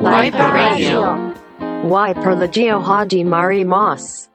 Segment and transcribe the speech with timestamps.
[0.00, 1.34] Wiper Radio.
[1.84, 4.30] Wiper Legio Haji Mari Moss.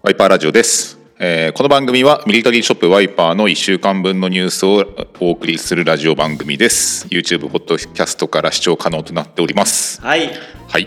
[0.00, 4.86] ワイパーラジオです、えーこの番組はミリタリーショップワイパーの1週間分のニュースを
[5.18, 7.08] お送りするラジオ番組です。
[7.08, 10.00] YouTube ポッドキャストから視聴可能となっております。
[10.00, 10.30] はい、
[10.68, 10.86] はい。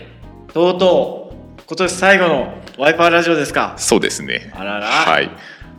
[0.54, 3.74] とうとう今年最後のワイパーラジオですか。
[3.76, 4.50] そうですね。
[4.54, 4.86] あらら。
[4.86, 5.30] はい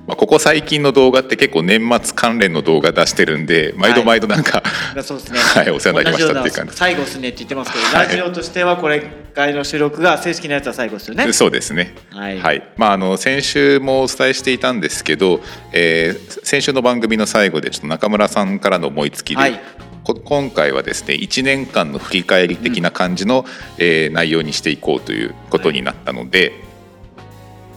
[0.08, 4.64] まあ、ここ最近の動画って結構年末関連の動画出してるんで毎度毎度なんか、
[4.96, 5.40] だそうですね。
[5.44, 6.74] はいお世話になりましたっていう感じ。
[6.76, 8.08] 最後ですねって言ってますけど、はい。
[8.08, 9.04] ラジオとしてはこれ
[9.38, 11.32] 回の収録が正式なやつは最後ですよね。
[11.34, 11.94] そうですね。
[12.12, 12.64] はい。
[12.78, 15.42] まああの先週もお伝えしていたんですけど、
[15.74, 19.60] えー先週の番組の最後でちょっと中村さんからの思いつきで、はい。
[20.04, 23.46] こ今回はですね1年間の振り返り的な感じの、
[23.78, 26.54] えー内容にしていこうということになったので、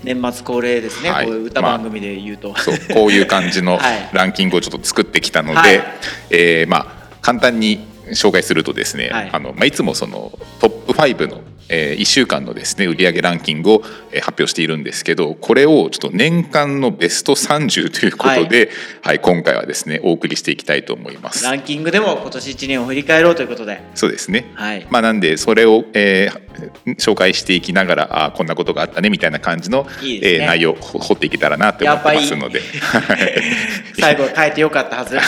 [0.03, 1.11] 年末恒例ですね。
[1.11, 2.57] はいこういう歌番組で言うと。
[2.59, 5.85] そうこういう感じの はいランキングをちょっと作ってきたので、はい
[6.31, 13.83] えーまあ簡単に紹介するとですね、はいあのまあ、いつもそのトップ5の、え1週間のですね売上ランキングを、
[14.13, 18.71] えー発表しているんですけどこれをちょっと年間のベスト30ということで、
[19.03, 21.45] はい今回はですねお送りしていきたいと思います。
[21.45, 23.83] ランキングでも今年1年を振り返ろうということで。
[23.95, 26.51] そうですね、はいまあ、なんでそれを、えー
[26.99, 32.61] 紹介していきながらあーこんなことがあったねみたいな感じのいいねえー内容をほ掘っていけたらなと思ってますので。
[33.99, 35.17] 最後変えてよかったはず。
[35.17, 35.25] はい。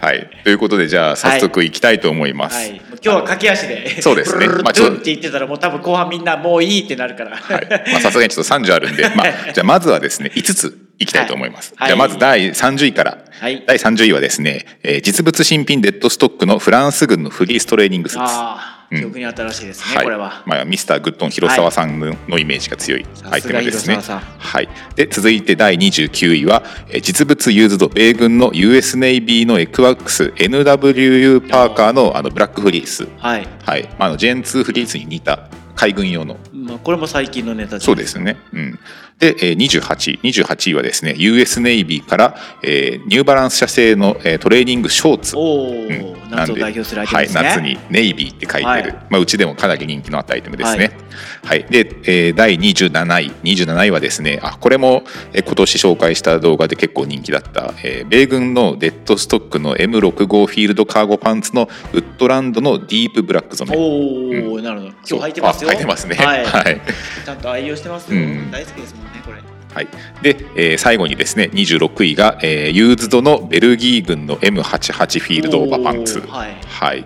[0.00, 2.56] はい、ということでじゃあ早速いきたいと思います。
[2.56, 11.74] はい、今日は駆け足でそうですねまあちょっとって言ってたらもう多分後半みんなもういいってなるから、はいまあさすがにちょっと30あるんで、まあ、じゃあまずはですね5ついきたいと思います。
[11.76, 18.73] はいじゃあまず第30位から、はい第30位はですね、えー実物新品デッドストックのフランス軍のフリーストレーニングスーツ。
[18.98, 20.04] 記憶に新しいですね、はい。
[20.04, 23.96] これは、まあ、ミスターグッドン広沢さんの,、のイメージが強いアイテムですね。
[23.96, 33.84] はい、で続いて第29位はえー実物ユーズド米軍の US ネイビーの ECWCS NWU パーカーのあのブラックフリース、はい、はい。
[33.98, 36.36] まあ、あの GEN2フリースに似た海軍用の。
[36.52, 38.36] まあ、これも最近のネタそうですね。
[38.52, 38.78] うん。
[39.18, 40.18] で、えー28位。
[40.22, 45.36] 28位はですね、US ネイビーから、えーニューバランス社製の、えートレーニングショーツ。
[45.36, 46.14] おお、うん。
[46.30, 48.92] 夏を代表するアイテムですね、はい、夏にネイビーって書いてる、はい。
[49.10, 50.96] まあ、うちでもかなり人気のあったアイテムですね。
[51.44, 52.90] はい、で、えー第27
[53.22, 63.76] 位27位はですねあこれも、えー今年紹介した動画で結構人気だった、えー米軍のデッドストックの M65 フィールドカーゴパンツのウッドランドのディープブラック染め。
[63.76, 64.92] おお、なるほど。
[65.08, 65.70] 今日履いてますよ。
[65.70, 66.16] あ履いてますね。
[66.16, 66.80] はい、 はい。
[67.24, 68.50] ちゃんと愛用してますよ、うん。
[68.50, 69.03] 大好きですもん
[69.74, 69.88] はい、
[70.22, 76.20] で、えー最後にですね26位が、えーユーズドのベルギー軍の M88 フィールドオーバーパンツ。
[76.20, 76.56] はい。
[76.66, 77.04] はい。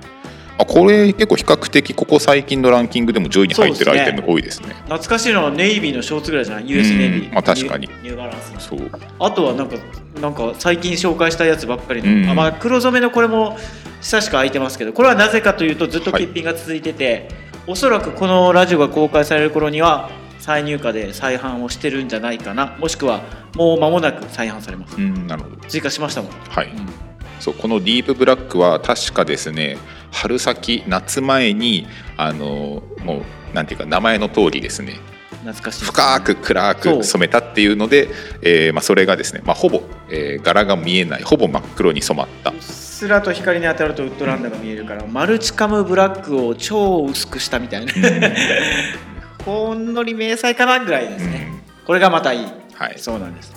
[0.61, 4.75] あこれ結構比較的ここ最近のランキングでも上位に入ってるアイテムが多いですね。
[4.87, 7.89] 懐かしいのはネイビーのショーツぐらいじゃない？US ネイビー、まあ確かに。
[8.03, 8.61] ニューバランスの。
[8.61, 8.91] そう。
[9.21, 9.77] あとはなんか
[10.21, 12.29] なんか最近紹介したやつばっかりの、うん。
[12.31, 13.57] あまあ、黒染めのこれも
[14.01, 17.29] 久しく空いてますけどこれはなぜかというとずっと欠品が続いてて、
[17.69, 20.11] おそらくこのラジオが公開される頃には
[20.49, 22.75] 再入荷で再販をしてるんじゃないかな。
[22.79, 23.21] もしくは
[23.55, 24.97] もう間もなく再販されます。
[24.97, 25.57] うんなるほど。
[25.69, 26.87] 追加しましたもん、はい、うん。
[27.39, 29.77] そうこのディープブラックは確かですね
[30.11, 31.87] 春先夏前に
[32.17, 33.19] あのも
[33.53, 34.99] うなんていうか名前の通りですね
[35.45, 35.85] 懐かしい。
[35.85, 36.99] ね深く暗そう。
[37.01, 38.09] く染めたっていうので、
[38.41, 42.53] えーまあ、それがですね、まあ、ほぼ、えー柄が見えないほぼ真っ黒に染まった。
[42.53, 47.93] うっすらと光に当たるとウッドランドが見えるから、マルチカムブラックを超薄くしたみたいな
[49.49, 51.51] ほんのり迷彩かなぐらいですね、
[51.87, 52.99] これがまたいい、はい。
[52.99, 53.53] そうなんです。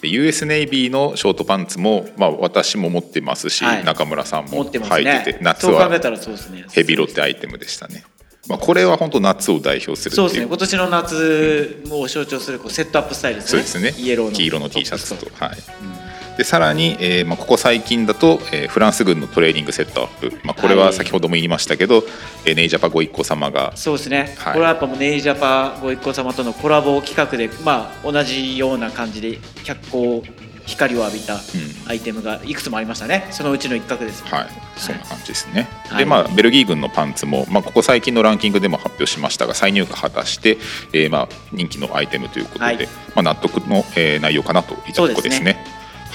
[0.00, 3.84] で US ネイビーのショートパンツも、まあ、私も持ってますし、はい。
[3.84, 6.64] 中村さんも履いねてて夏はそう考えたらそうですね。
[6.70, 8.04] ヘビロテアイテムでしたね、
[8.48, 10.46] まあ、これは本当夏を代表するそうですね。
[10.46, 13.62] 今年の夏を象徴するこうセットアップスタイルですね。
[13.62, 14.04] そうですね。
[14.04, 14.32] イエローの。
[14.32, 15.44] 黄色の T シャツと。
[15.44, 16.05] はい
[16.36, 20.94] でさらに、えーまあ、ここ最近だと、えーフランス軍のトレーニングセットアップ、まあ、これははい。
[20.94, 22.02] 先ほども言いましたけど、
[22.44, 23.72] えーネイジャパご一行様が。
[23.76, 24.52] そうですね、はい。
[24.52, 30.22] これはやっぱもうネイジャパご一行様とのコラボ企画でまあ同じような感じで脚光
[30.66, 31.38] 光を浴びた
[31.86, 33.28] アイテムがいくつもありましたね。
[33.30, 35.68] そのうちの一角です、はい、そんな感じですね。
[35.88, 35.98] はい。
[35.98, 40.58] で、まあ、ベルギー軍のパンツも、まあ、ここ最近のランキングでも発表しましたが、再入荷果たして、
[40.92, 42.78] えーまあ、人気のアイテムということで、はい。
[43.14, 45.64] まあ、納得の、えー内容かなといったところですね。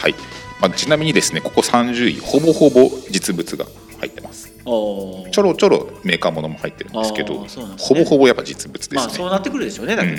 [0.01, 0.15] はい。
[0.59, 3.67] まあ、ちなみにですね、ここ30位、ほぼほぼ実物が
[3.99, 4.50] 入ってます。
[4.63, 8.97] ちょろちょろメーカーものも入ってるんですけあど、ーそうなんですほねぼほぼやっぱ実物ですね。
[8.97, 10.09] まあそうなってくるでしょうねだうん。
[10.09, 10.17] うん。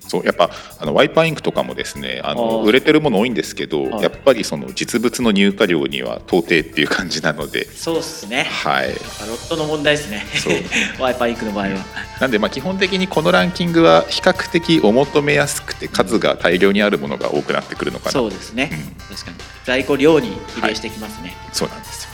[0.00, 4.02] そうやっぱあのワイパーインクとかもですねあの売れてるもの多いんですけど、はい。
[4.02, 8.44] やっぱりその実物の入荷量には到底っていう感じなので、そうっすね。
[8.44, 10.24] はい、ロットの問題ですね。
[10.98, 11.74] ワイパーインクの場合は。
[12.20, 18.10] なんでまあ基本的にこのランキングは比較的お求めやすくて数が大量にあるものが多くなってくるのかな。
[18.12, 19.16] そうですね、うん。
[19.16, 19.36] 確かに。
[19.64, 22.13] 在庫量に比例してきますね、そうなんですよ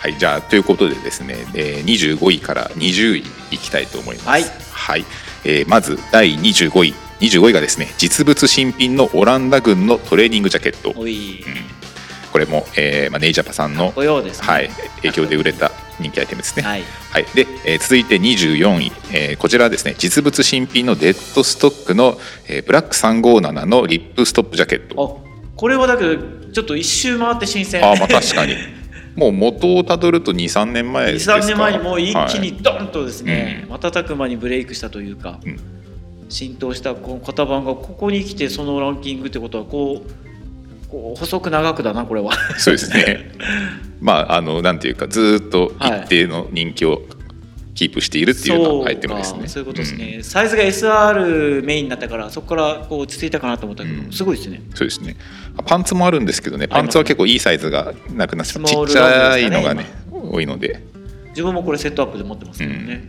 [0.00, 4.28] はい、じゃあということでですね、えー、25位から20位いきたいと思います。
[4.28, 4.44] はい。
[4.70, 5.04] はい。
[5.44, 6.94] えーまず第25位。
[7.20, 10.98] 25位がですね実物新品のオランダ軍のトレーニングジャケット。
[10.98, 11.44] おい。
[12.32, 13.92] これも、えーまあ、ネイジャパさんの、
[14.46, 14.52] ね。
[14.52, 14.70] はい、
[15.02, 16.62] 影響で売れた人気アイテムですね。
[16.62, 16.82] はい。
[17.10, 22.18] はい、で、えー続いて24位、えーこちらはですね実物新品のデッドストックの、
[22.48, 25.20] えーブラック357のリップストップジャケット。
[25.26, 26.16] あこれはだけど
[26.52, 27.84] ちょっと一周回って新鮮。
[27.84, 28.56] あーまあ確かに
[29.16, 31.36] もう元をたどると23年前ですか。
[31.36, 32.40] 23年前にもう一気はい。
[32.40, 35.58] にドンとですね、瞬く間にブレイクしたというか、うん。
[36.28, 42.32] 浸透したこの型番がここに来てそのランキングってことはこうこう細く長くだなこれは。
[42.58, 43.32] そうですね。
[44.00, 47.02] まああのなんていうかずーっと一定の人気を
[47.80, 49.48] キープしているっていうようなアイテムですね。
[49.48, 54.12] そういうことですね、サイズが SR メインになったからそこからこう落ち着いたかなと思ったけど、うん。
[54.12, 54.60] すごいですね。
[54.74, 55.16] そうですね。
[55.64, 56.68] パンツもあるんですけどね。
[56.68, 60.82] パンツは結構いいサイズがなくなってちっちゃいのがねロ多いので。
[61.30, 63.02] 自分もこれセットアップで持ってますけどね、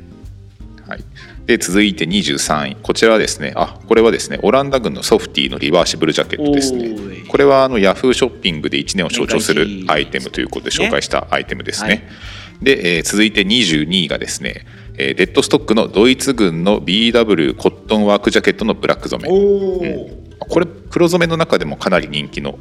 [0.87, 1.03] はい、
[1.47, 2.77] で続いて23位。
[2.81, 6.95] こちらはですねあこれはですねオランダ軍のソフティのリバーシブルジャケットですね。
[7.27, 12.03] これはあのヤフーショッピングで1年を象徴するアイテムということで紹介したアイテムですね、はい
[12.61, 14.65] で、えー続いて22位がですね、
[14.97, 19.29] えーデッドストックのドイツ軍の BW コットンワークジャケットのブラック染め。
[19.29, 22.59] おお、これ黒染めの中でもかなり人気の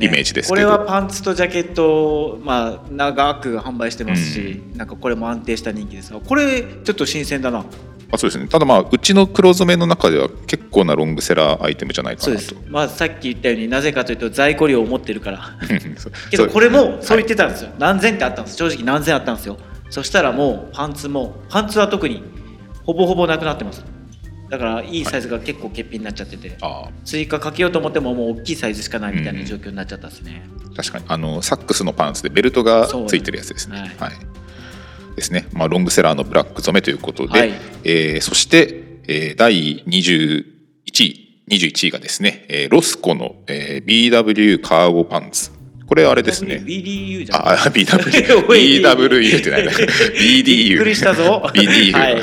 [0.00, 0.48] イメージですけど。
[0.48, 6.12] これはパンツとジャケットを、まあ、長く販売してますし、なんかこれも安定した人気です。
[6.12, 7.64] がこれちょっと新鮮だな
[8.16, 8.48] あそうですね。
[8.48, 12.54] ただまあうちの黒染めの中では結構なロングセラーアイテムじゃないかそうです。
[12.54, 15.56] なと、まあ、さっき言ったようになぜかというと在庫量を持ってるから。
[16.30, 19.58] けどこれもそう言はいってたんですよ、何千ってあったんです正直何千あったんですよ。
[19.90, 22.22] そしたらもうパンツもパンツは特に
[22.84, 23.84] ほぼほぼなくなってます。
[24.48, 31.04] だからいいサイズが結構欠品になっちゃってて、あ追加かけようと思ってももう大きいサイズしかないみたいな状況になっちゃったんですね、ー確かに。
[31.08, 33.94] あのサックスのパンツでベルトがついてるやつですね。
[33.98, 34.35] ははい
[35.16, 37.52] ですね、まあ、ロングセラーのブラック染めということで、はい。
[37.84, 40.44] えーそして、えー第21
[40.98, 45.50] 位21位がですね、えーロスコの、えー BW カーゴパンツ。
[45.86, 46.56] これあれですね。
[46.66, 47.48] BDU じゃん。
[47.48, 49.70] あ、あ BW、BWU ってないな。
[50.18, 50.44] BDU。
[50.44, 51.48] びっくりしたぞ。
[51.54, 51.92] BDU。
[51.92, 52.18] ははいい、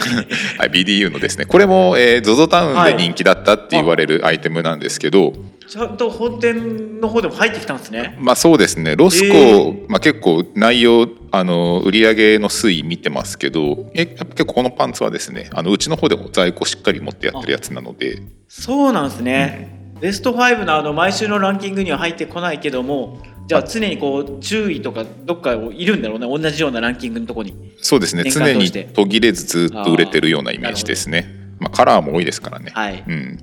[0.69, 5.33] BDU のですね、これも、えー、ZOZO タウンで人気だったって言われるアイテムなんですけど、
[5.67, 8.17] ちゃんと本店の方でも入ってきたんですね。
[8.19, 9.85] まあそうですね、ロスコ、えー。
[9.89, 26.27] まあ結構内容、あの、売り上げの推移見てますけど、え結構このパンツはですね、あの、うちの方でも在庫しっかり持ってやってるやつなので、そうなんですね、ベスト5のあの毎週のランキングには入ってこないけどもじゃあ常にこう注意とかどっかいるんだろうね。
[26.27, 27.53] 同じようなランキングのとこに。
[27.81, 31.27] そうですね、年常に途切れずずっと売れてるようなイメージですね。
[31.59, 32.71] まあカラーも多いですからね。
[32.73, 33.03] はい。
[33.05, 33.37] うん、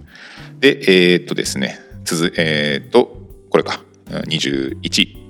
[0.59, 3.17] で、えーっとですね、続えーっと、
[3.51, 5.21] これか、うん21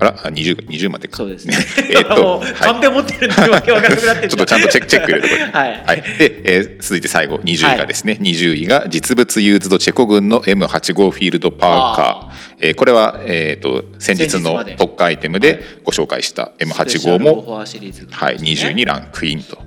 [0.00, 1.18] からあ 20, 20までか。
[1.18, 1.54] そうですね。
[1.92, 2.42] えーっと、
[2.90, 5.44] 持ってるんでわけわかんなくなってい、ちょっとちゃんとチェックチェック入れてこれ。
[5.52, 5.82] はい。
[5.86, 12.66] はい、で、えー続いて最後、20位がですね、20位が実物ユーズドチェコ軍の M85 フィールドパーカー。
[12.68, 17.56] えーこれは、えーっと、先日の特化アイテムでご紹介したスペシャ M85 ルオも、
[18.10, 19.58] はい、20にランクインと。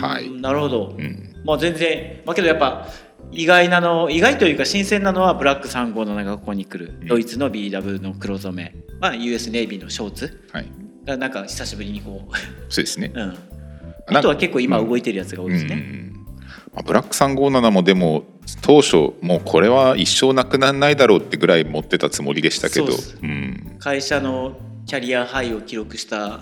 [0.00, 0.30] はい。
[0.40, 1.34] なるほど、うん。
[1.44, 2.20] まあ全然。
[2.24, 2.86] まあけどやっぱ
[3.32, 10.48] 意外なの意外というか新鮮なのはブラック357がここに来る、ドイツの BW の黒染め、まあ、US ネイビーのショーツ。
[10.52, 10.66] はい。
[11.06, 12.28] がなんか久しぶりにこ
[12.68, 13.12] そうですね。
[13.14, 13.18] う、。
[13.18, 15.76] うん、あとは結構今動いてるやつが多いですね、う
[16.06, 16.10] ん
[16.72, 18.24] まあブラック357もでも
[18.62, 22.92] 当初もうこれは一生なくならないだろうってぐらい持ってたつもりでしたけど。
[22.92, 23.76] そうん。
[23.80, 26.40] 会社のキャリアハイを記録したは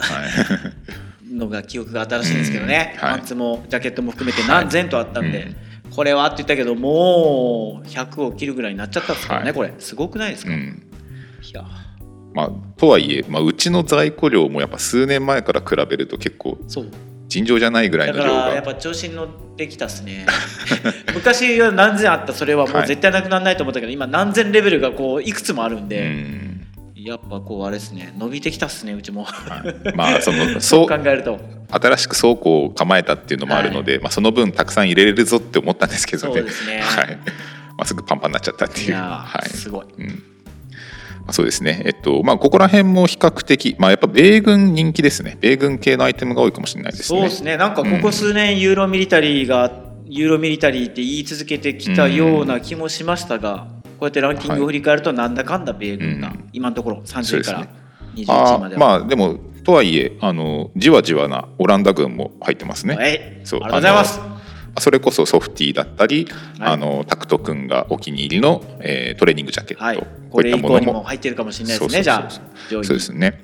[1.31, 3.09] い、のが記憶が新しいんですけどね、うん。
[3.09, 3.19] はい。
[3.19, 5.55] パンツもジャケットも含めて何千とあったんで、
[5.99, 9.55] これはって言ったけどもう100を切るぐらいになっちゃったんですからね、はい。
[9.55, 9.75] これ。
[9.81, 10.89] すごくないですか、いうん。
[11.53, 11.65] や。
[12.35, 16.57] まあ、とはいえ、まあ、うちの在庫量もやっぱ数年前から比べると結構
[17.27, 20.25] 尋常じゃないぐらいだの量からやっがぱ調子に乗ってきたっすね。
[21.17, 26.48] 昔は何千あったそれはもう絶対なくならないと思ったけど、今何千レベルがこういくつもあるんうで、ん
[27.09, 29.25] やっぱこうあれですね伸びてきたっすねうちも。
[29.25, 29.63] は
[29.93, 29.97] い。
[29.97, 31.39] まあそのそ そうう考えると。
[31.71, 36.35] 新しく倉庫を構えたっていうのもあるので、まあ、その分たくさん入れれるぞって思ったんですけどね。
[36.35, 36.81] そうですね。
[36.81, 37.19] はい。
[37.77, 38.87] まあ、すぐパンパンになっちゃったっていう。
[38.89, 39.49] いやはい。
[39.49, 39.87] ーすごい。
[39.99, 40.07] うん。
[40.07, 40.13] ま
[41.29, 47.21] あそうですね、えっとまあ、ここら辺も比較的、まあ、やっぱ米軍人気ですね、米軍系のアイテムが多いかもしれないですね。
[47.21, 47.59] そうですね。
[47.59, 49.71] なんかここ数年ユーロミリタリーが、
[50.07, 56.49] ユーロミリタリーって言い続けてきたような気もしましたが、こうやってランキングを振り返るとなんだかんだ米軍が、うん。
[56.53, 57.69] 今のところ30位からそう
[58.17, 58.81] 21あ位までは。
[58.81, 62.97] まあでもとはいえあのじわじわなオランダ軍も入ってますね。
[62.97, 64.21] はい、ありそうがとうございます。
[64.75, 66.27] あそれこそソフティだったり、
[66.59, 66.73] はい。
[66.73, 72.31] あのタクト君がお気に入りの、えートレーニングジャケット、はい、ここれ以降にも入ってるかもしれないですね、じゃあ、
[72.71, 72.87] 上位に。
[72.87, 73.43] そうですね。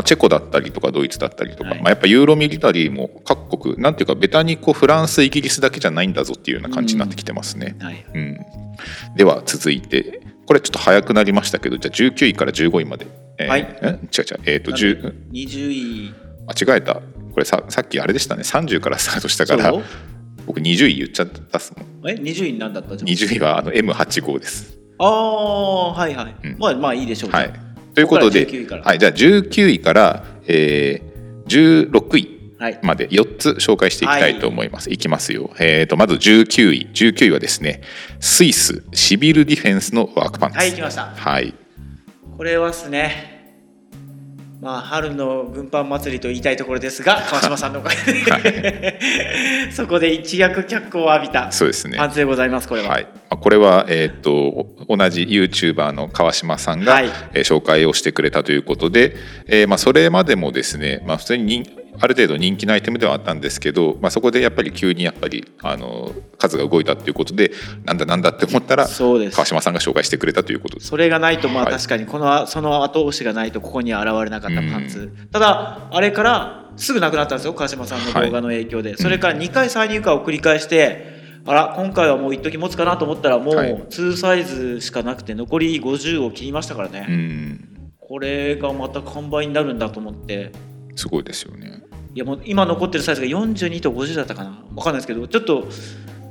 [0.00, 1.78] まあ、チェコだったりとかドイツだったりとか、はい。
[1.80, 7.76] まあ、やっぱユーロミリタリーも各国なんていうかベタにこうフランスイギリスだけじゃないんだぞっていうような感じになってきてますね。
[7.80, 8.04] はい。
[8.14, 8.38] うん。
[9.16, 13.06] では続いてこれちょっと早くなりましたけどじゃあ19位から15位まで。
[13.38, 13.78] えーはい。
[13.82, 13.86] え？
[13.86, 14.40] 違う違う。
[14.46, 16.14] えっ、と10 20位？
[16.46, 16.94] 間違えた。
[16.94, 17.02] こ
[17.38, 18.42] れささっきあれでしたね。
[18.42, 19.72] 30からスタートしたから
[20.46, 22.10] 僕20位言っちゃったっすもん。
[22.10, 23.08] え？20位なんだったじゃん。
[23.08, 24.80] 20位はあの M85 です。
[24.98, 26.56] ああはいはい、うん。
[26.58, 27.30] まあまあいいでしょう。
[27.30, 27.52] はい、
[28.00, 28.82] ということでここから19位から。
[28.84, 32.78] はい、じゃあ19位から、えー、16位はい。
[32.82, 34.90] まで4つ紹介していきたいと思います。
[34.90, 35.50] い、きますよ。
[35.58, 36.88] えー、とまず19位。
[36.92, 37.80] 19位はですね
[38.20, 40.58] スイスシビルディフェンスのワークパンツ。
[40.58, 41.06] はい来ました。
[41.06, 41.54] はい。
[42.36, 43.39] これはですね
[44.60, 49.00] まあ春の軍パン祭りと言いたいところですが川島さんのおかげで、
[49.72, 51.96] そこで一躍脚光を浴びたそうですね。
[51.96, 57.10] パンツでございますこれは、はい、まあこれは、えー、と同じ YouTuber の川島さんが、はい。
[57.34, 59.16] えー紹介をしてくれたということで、
[59.48, 61.64] えーまあ、それまでもですね、まあ、普通に人
[62.00, 67.52] ある程度人気のアイテムではあったんですけど、まあ、そこでやっぱり急にやっぱりあの数が動いたということで
[67.84, 70.88] なんだなんだって思ったら川島さんが紹介してくれたということです。
[70.88, 71.72] それがないとまあはい。
[71.72, 83.74] 確かにこのその後押しがないとここには現れなかったパンツ、ただあれからすぐなくなったんですよ川島さんの動画の影響で、それから2回再入荷を繰り返してあら今回はもう一時持つかなと思ったらもうはい。
[83.74, 87.90] 2サイズしかなくて残り50を切りましたからね、うん。
[87.98, 90.52] これがまた完売になるんだと思って。
[90.96, 91.79] すごいですよね。
[92.14, 94.62] いやもう今残ってるサイズが42と50だったかな。
[94.74, 95.68] 分かんないですけどちょっと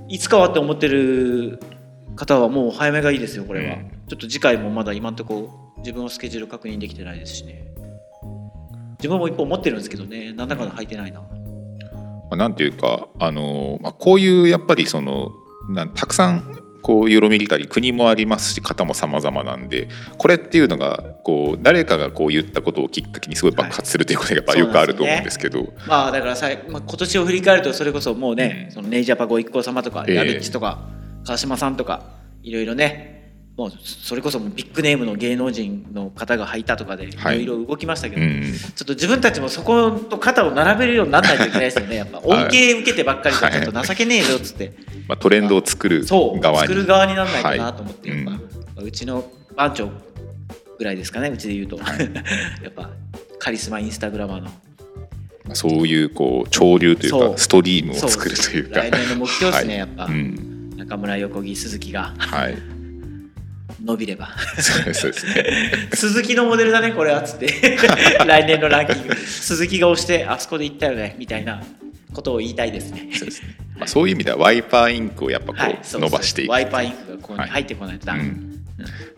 [0.08, 1.60] いつかはって思ってる
[2.16, 3.92] 方はもう早めがいいですよこれは、うん。
[4.08, 7.66] ちょっと次回もまだ今んとこ自分のスケジュール確認できてないですしね。
[8.98, 10.34] 自分も一本持ってるんですけどね。
[10.34, 11.28] なんだかんだ履いてないな、ま
[12.32, 15.32] あ、なんていうか、あのまあ、こういうやっぱりその
[15.96, 28.74] たくさんこうユーロミリタリー国もありますし型も様々なんでこれっていうのがこう誰かがこう言ったことをきっかけにすごい爆発するということがやっぱはいよくあると思うんですけど、まあだからさ、まあ、今年を振り返るとそれこそもうね、うん。
[28.74, 30.16] そのネイジャパご一行様とか、ええ。
[30.16, 30.88] ヤルッチとか
[31.26, 32.04] 川島さんとか
[32.44, 33.19] いろいろね
[33.60, 37.44] もうそれこそもうビッグネームの芸能人の方が履いたとかでいろはい。
[37.44, 41.98] いろ動きましたけど、うん、ちょっと自分たちもそこと肩を並べるようにならないといけないですよね。
[41.98, 44.72] やっぱ恩恵受けてばっかりじゃちょっと情けねえぞっつって、
[45.10, 48.40] まあ、トレンドを作るそう側に作る側にならないかなと思って、はいやっ
[48.78, 49.90] ぱ、うちの番長
[50.78, 51.76] ぐらいですかねうちで言うと、
[52.64, 52.92] やっぱ
[53.40, 54.44] カリスマインスタグラマーの。
[54.46, 54.52] ま
[55.52, 58.80] あそういうこう潮流というかストリームを作るというか。
[58.80, 59.80] 来年の目標ですね、はい。
[59.80, 60.70] やっぱ、うん。
[60.78, 62.14] 中村横木鈴木が。
[62.18, 62.79] はい
[63.84, 64.30] 伸びれば。
[64.58, 65.26] そうそうです。
[65.26, 67.48] ね 鈴木のモデルだねこれはっつって。
[68.26, 69.16] 来年のランキング。
[69.16, 71.64] 鈴木が押してあそこで行ったよねみたいな
[72.14, 73.10] ことを言いたいですね。
[73.14, 76.52] そうですね、まあ、そういう意味ではワイパーインクをやっぱこはい、伸ばしていく。
[76.52, 78.64] ワイパーインクがここに入ってこないとダメ、うん。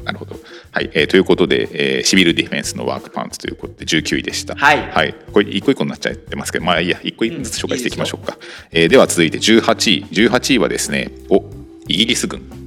[0.04, 0.36] なるほど、
[0.72, 4.56] はいえーということで、えーシビルディフェンスのワークパンツということで19位でした。
[4.56, 5.16] はい。
[5.32, 8.38] これ一個一個になっちゃってますけどまあいいや一個ずつ紹介していきましょうか。
[8.72, 10.06] えーでは続いて18位。
[10.12, 11.44] 18位はですねお
[11.88, 12.61] イギリス軍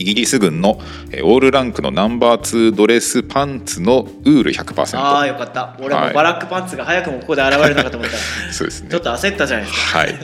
[0.00, 0.80] イギリス軍の
[1.12, 5.76] えーオールランクのナンバー2ドレスパンツのウール100%ああよかった。
[5.80, 6.14] 俺もはい。
[6.14, 8.88] バラックパンツが早くもここで現れるのかと思ったら そうですね。
[8.90, 9.98] ちょっと焦ったじゃないですか。
[9.98, 10.14] はい。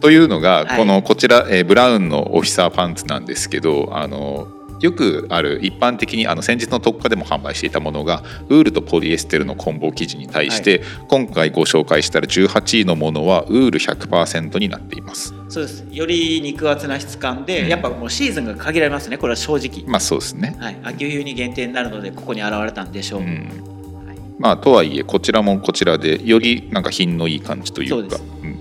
[0.00, 0.78] というのが、はい。
[0.78, 4.48] このこちら、えーブラウンのオフィサーパンツなんですけどあの
[4.80, 15.34] よくある一般的にあの先日の特価でも販売していたものがウールとポリエステルの混紡生地に対して、今回ご紹介したら18位のものはウール100%になっています。
[15.48, 15.84] そうです。
[15.90, 17.68] より肉厚な質感で、うん。
[17.68, 20.56] やっぱもうシーズンが限られますねこれは正直、まあそうですね。
[20.58, 23.26] はい、秋冬に限定になるのでここに現れたんでしょう、うん。
[23.26, 24.16] はい。
[24.38, 28.16] まあとはいえこちらもこちらでよりなんか品のいい感じといそうです。
[28.16, 28.59] うかうん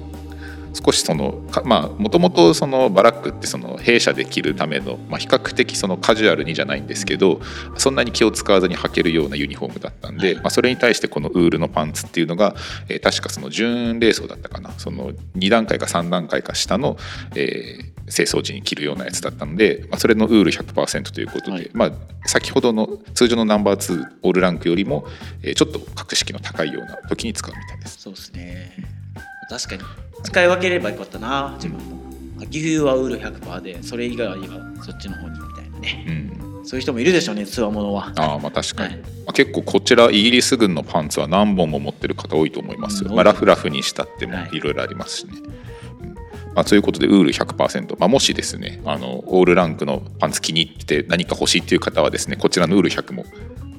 [0.74, 7.42] 少しそのかまあもともとそのバラックってその弊社で着るための、まあ、比較的そのカジュアルにじゃないんですけど
[7.78, 12.56] そんなに気を使わずに履けるようなユニフォームだったんで、まあ、それに対してこのウールのパンツっていうのが、
[12.88, 14.72] えー確かその準礼装だったかな。
[14.78, 16.98] その2段階か3段階か下の、
[17.36, 21.70] えー清掃時に着るようなやつだったので、まあ、それのウール100%ということで、はい。
[21.74, 21.92] まあ、
[22.26, 25.06] 先ほどの通常のナンバー2オールランクよりも、
[25.44, 28.02] えーちょっと格式の高いような時に使うみたいです。
[28.02, 28.76] そうですね。
[29.50, 32.00] 確かに使い分ければよかったな自分も。
[32.42, 34.36] 秋冬はウール100%でそれ以外は
[34.82, 36.06] そっちの方にみたいなね。
[36.08, 36.12] う
[36.62, 36.66] ん。
[36.66, 38.14] そういう人もいるでしょうねつわものは。
[38.16, 39.02] ああまあ確かに、はい。
[39.02, 43.16] まあ、結構こちらイギリス軍のパンツは何本も持ってる方多いと思いますよ、うん。
[43.16, 44.58] まあ、ラフラフにしたってもはい。
[44.58, 45.34] いろいろありますしね、
[46.02, 46.14] うん。
[46.54, 53.26] まあ、ということでウール100%、まあ、もしですねあのオールランクのパンツ気に入ってて何か欲しいっていう方はですねこちらのウール100も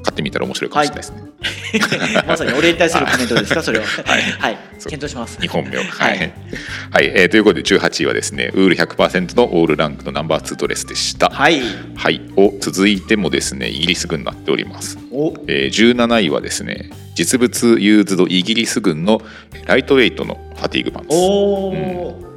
[0.02, 3.62] 買ってみたら面白いかもしれないですね、 まさに俺に対するコメントですか？
[3.62, 3.84] それは。
[4.04, 4.22] はい。
[4.22, 5.38] はい、検討します。
[5.40, 5.80] 2本目を。
[5.82, 6.16] ははい。
[6.16, 6.20] い。
[6.20, 11.28] はい、えーということで18位はですね、ウール100%のオールランクのナンバー2ドレスでした。
[11.30, 11.60] はい。
[11.96, 12.20] はい。
[12.36, 14.98] を続いてもですね、イギリス軍になっております。
[15.12, 15.34] お。
[15.46, 19.20] えー17位はですね、実物ユーズドイギリス軍の
[19.66, 21.08] ライトウェイトのファティーグパンツ。
[21.10, 22.20] おー。
[22.20, 22.29] まあ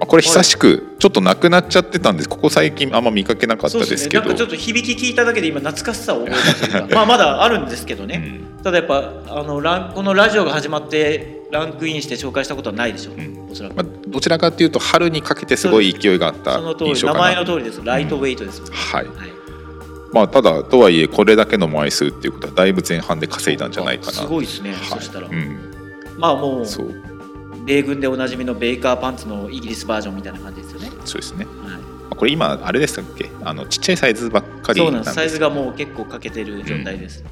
[0.00, 2.28] これ久しくちょっとなくなっちゃってたんです。
[2.28, 4.24] ここ最近あんま見かけなかったですけど。
[4.24, 4.28] ね。
[4.28, 6.94] なんかちょっと響き聞いただけで今懐かしさを覚えたというか。
[6.94, 13.48] まあまだあるんですけどね、ただやっぱあのランこのラジオが始まってランクインして紹介したことはないでしょう、ん。
[13.50, 17.20] おそらく、まあ、どちらかというと春にかけてすごい勢いがあった印象かな。
[17.20, 17.80] 前の通りです。
[17.82, 19.06] ライトウェイトです、はい。
[19.06, 19.14] はい。
[20.12, 24.12] まあただとはいえこれだけの枚数っていうことはだいぶ前半で稼いだんじゃないかな。
[24.12, 24.78] すごいですね、はい。
[24.88, 25.58] そしたら、うん。
[26.18, 26.94] まあもうそう
[27.66, 31.44] 米軍でおなじみのベイカーパンツのイギリスバージョンみたいな感じですよね、そうですね。
[31.44, 31.56] はい。
[31.56, 34.80] まあこれ今あれでしたっけあのちっちゃいサイズばっかり。
[34.80, 35.10] そうなんんです。
[35.10, 37.24] すサイズがもう結構欠けてる状態です、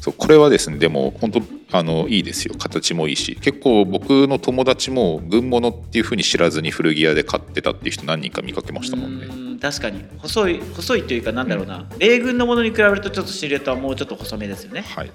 [0.00, 2.54] そうこれはですねでも本当あのいいですよ。
[2.58, 3.38] 形もいいし。
[3.40, 9.26] 結構僕の友達も軍物っていうふうに知らずに古着屋で買ってたっていう人何人か見かけましたもんね。
[9.60, 10.04] 確かに。
[10.18, 14.82] 細い細いというかなんだろうな、米軍のものに比べるとちょっとシルエットはもうちょっと細めですよね。
[14.82, 15.10] はい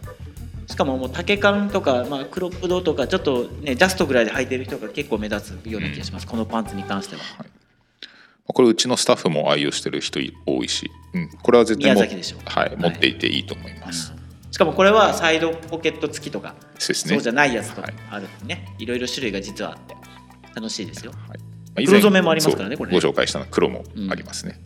[0.72, 7.22] しかももう丈感とか、まあ、クロップドとかちょっとねジャストぐらいで履いてる人が結構目立つような気がします、このパンツに関しては。
[8.48, 12.75] これうちのスタッフも愛用してる人多いし、うん、これは絶対も宮崎でしょはい、い。
[12.78, 14.13] 持っていていいと思います、
[14.51, 16.96] しかもこれはサイドポケット付きとかそうね。
[16.96, 17.94] そうじゃないやつとかはい。
[18.10, 19.96] あるんでね、い、ろいろ種類が実はあって
[20.56, 21.12] 楽しいですよ。
[21.12, 21.40] はい。
[21.75, 23.00] まあ黒染めもありますからねこれね。
[23.00, 24.60] ご紹介したの黒もありますね、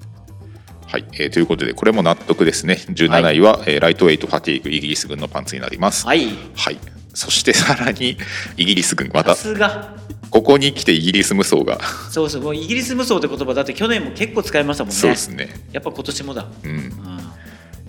[0.95, 2.75] はい、えーということでこれも納得ですね。
[2.87, 6.05] 17位は、えーライトウェイトファティーグイギリス軍のパンツになります。
[6.05, 6.29] はい。
[6.55, 6.79] はい、
[7.13, 8.17] そしてさらに
[8.55, 9.93] イギリス軍まさた
[10.29, 11.79] ここに来てイギリス無双が。
[12.09, 12.43] そうそう。
[12.43, 14.95] もうイギリス無双って言葉だって去年も結構使いましたもんね。
[14.95, 16.71] そうですね、やっぱ今年もだ、うん。
[16.71, 16.91] うん。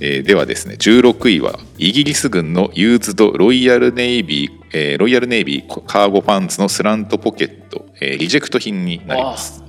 [0.01, 9.66] えーではですね16位はイギリス軍のユーズドロイヤルネイビー、えーロイヤルネイビーカーゴパンツのスラントポケット、えーリジェクト品になりますびっ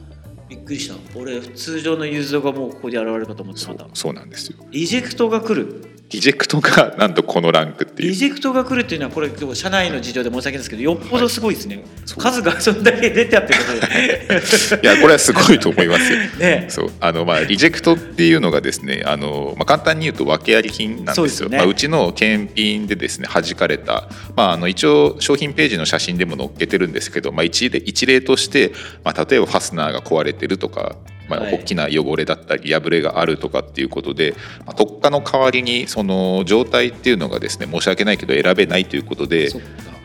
[0.68, 0.96] くりした。
[1.16, 3.90] 俺通常のユーズドがもうここで現れるかと思ってそうまた。
[3.94, 4.58] そうなんですよ。
[4.70, 8.10] リジェクトが来るリジェクトがなんとこのランクっていう。
[8.10, 12.22] リジェクトが来るっていうのはこれ社内の事情で申し訳ないですけどよっぽどすごいですね、そう。
[12.22, 16.20] 数がそんだけ出てあってことでいやこれはすごいと思いますよ。
[16.40, 16.68] ね。
[16.70, 16.92] そう。
[17.02, 21.16] あのまあリジェクトっていうのがですねあの、まあ、簡単に言うと訳あり品なんですよ。
[21.16, 21.58] そうですよね。
[21.58, 28.72] まあ、うちの検品でですね弾かれた、まあ、あの一応商品ページの写真でも載っけてるんですけど、まあ、一例一例として、
[29.04, 30.96] まあ、例えばファスナーが壊れてるとか、
[31.28, 31.56] まあ、はい。
[31.56, 34.36] 大きな汚れだったり破れがあるとかっていうことで、
[34.66, 39.50] まあ、特価の代わりにその状態っていうのがですね申し訳ないけど選べないということで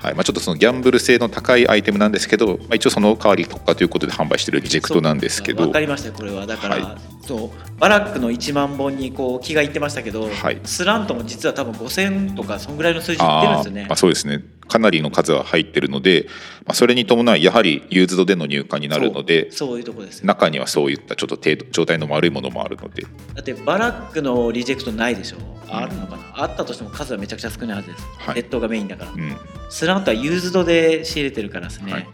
[0.02, 0.14] はい。
[0.14, 5.62] まあ、ちょっとそのギャンブル性の高いアイテムなんですけど、まあ、一応その代わり特価ということで販売してるリジェクトなんですけど。
[5.62, 6.08] わかりました。
[6.08, 6.44] よこれは。
[6.44, 10.60] だから、はそうバラックの1万本にこう気がいってましたけど、はい。
[10.64, 13.82] スラントも実は多分5000とかそんぐらいの数字いってるんですよね。
[13.82, 14.44] あーまあ、そうですね。
[14.68, 16.26] かなりの数は入ってるので、
[16.64, 23.02] まあ、それに伴いやはりユーズドでの入荷になるのでそうそういうとこですよ中にはそういったちょっと程度状態の悪いものもあるので。
[23.02, 25.36] だってバラックのリジェクトないでしょ？
[25.68, 28.34] あるのかな、あったとしても数はめちゃくちゃ少ないはずです、はい。
[28.34, 29.36] レッドがメインだから、うん。
[29.70, 32.08] スラントはユーズドで仕入れてるからですね、はい。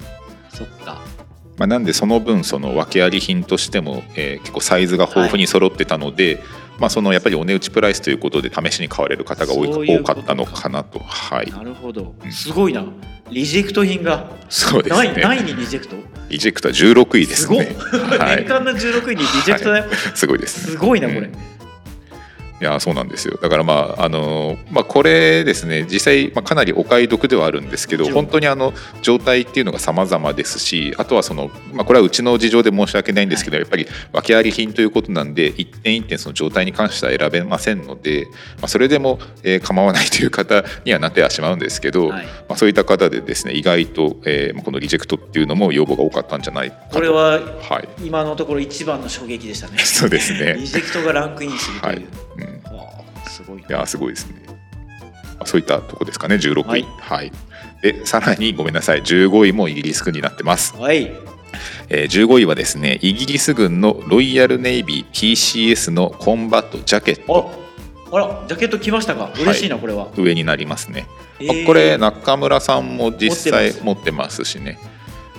[0.49, 1.01] そっか
[1.59, 6.43] まあ、なんでその分その訳あり品としても、えー結構サイズが豊富に揃ってたので、
[6.79, 11.01] まあ、そのやっぱりお値打ちプライスということで試しに買われる方が多いそう多かったのかなと。
[11.01, 11.51] はい。
[11.51, 12.15] なるほど。
[12.25, 12.33] うん。
[12.33, 12.85] すごいな。
[13.31, 15.97] リジェクト品がそうですない、ないねにリジェクト？
[16.31, 17.75] リジェクトは16位ですすごい、ね
[18.19, 18.37] はい。
[18.37, 20.73] 年間の16位にリジェクトだよ、すごいですね。
[20.73, 21.58] すごいなこれ、うん
[22.61, 23.39] いやそうなんですよ。
[23.41, 42.25] だからまああのまあこれですね実際、まあ、かなりお買い得ではあるんですけど本当にあの状態っていうのが様々ですしあとはその、まあ、これはうちの事情で申し訳ないんですけど、やっぱり訳あり品ということなんで一点一点その状態に関しては選べませんので、まあ、それでも、えー構わないという方にはなってはしまうんですけど、はい。
[42.25, 46.95] まあ、そういった方でですね意外と、えーまあこのリジェクトっていうのも要望が多かったんじゃないかと。
[46.95, 47.89] これははい。
[48.03, 49.79] 今のところ一番の衝撃でしたね。
[49.85, 50.57] そうですね。
[50.59, 52.07] リジェクトがランクインするという、はい、
[52.39, 52.48] うん
[53.27, 54.43] すごいいやーすごいですね。
[54.47, 54.55] ま
[55.41, 56.83] あそういったとこですかね、16位。
[56.83, 57.29] ははい。
[57.29, 57.33] い。
[57.83, 60.77] で、さらにごめんなさい、15位もイギリス軍になってます。
[60.77, 61.13] はい。
[61.89, 67.51] えー15位はですね、イギリス軍のロイヤルネイビー PCS のコンバットジャケット。
[67.55, 67.69] あ
[68.11, 69.31] あらジャケット来ましたか。
[69.39, 70.09] 嬉しいな、これは。
[70.17, 71.07] 上になりますね。
[71.41, 71.67] えー。
[71.67, 74.45] これ中村さんも実際持ってます。
[74.45, 74.79] しね。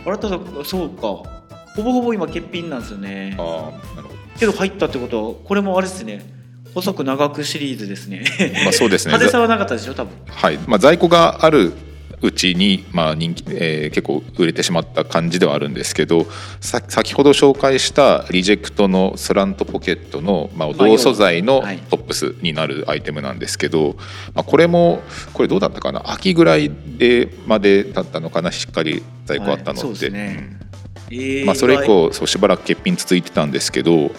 [0.06, 1.02] あれただそうか。
[1.02, 3.36] ほぼほぼ今欠品なんですよね。
[3.38, 6.26] ああ、なるほけど入ったってことはこれもあれですね
[6.74, 8.24] 細く長くシリーズですね。
[8.40, 8.64] ど。
[8.64, 9.12] まあそうですね。
[9.12, 10.14] 派手さはなかったでしょ多分。
[10.28, 10.58] はい。
[10.68, 11.74] まあ在庫がある
[12.22, 16.28] うちに、まあ人気えー結構売れてしまった感じではあるんですけど
[16.60, 21.78] さ先ほど紹介したリジェクトのスラントポケットの、まあ、同素材のはい。
[21.78, 23.96] トップスになるアイテムなんですけど、
[24.34, 25.02] まあ、これも
[25.34, 26.12] これどうだったかな？
[26.12, 28.52] 秋ぐらいでまでだったのかな？
[28.52, 29.84] しっかり在庫あったのって、はい。
[29.84, 30.60] そうですね。
[31.12, 34.10] えーまあ、それ以降そうしばらく欠品続いてたんですけどまあ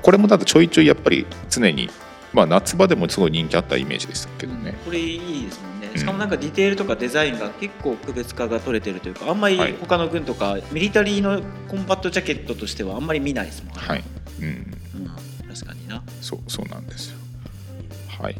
[0.00, 1.88] これもちょいちょいやっぱり常に、
[2.32, 4.74] まあ、夏場でもすごい人気あったイメージですけどね。
[4.84, 5.90] これいいですもんね。
[5.92, 5.98] うん。
[5.98, 13.80] しかもなんかディテールとかデザインが結構区別化が取れてるというかあんまりはい他の軍とかミリタリーのコンバットジャケットとしてはあんまり見ないですもんね。
[13.80, 14.04] はい、
[14.40, 16.02] うん、うん、確かにな。
[16.20, 17.18] そうそうなんですよ。
[18.20, 18.36] はい、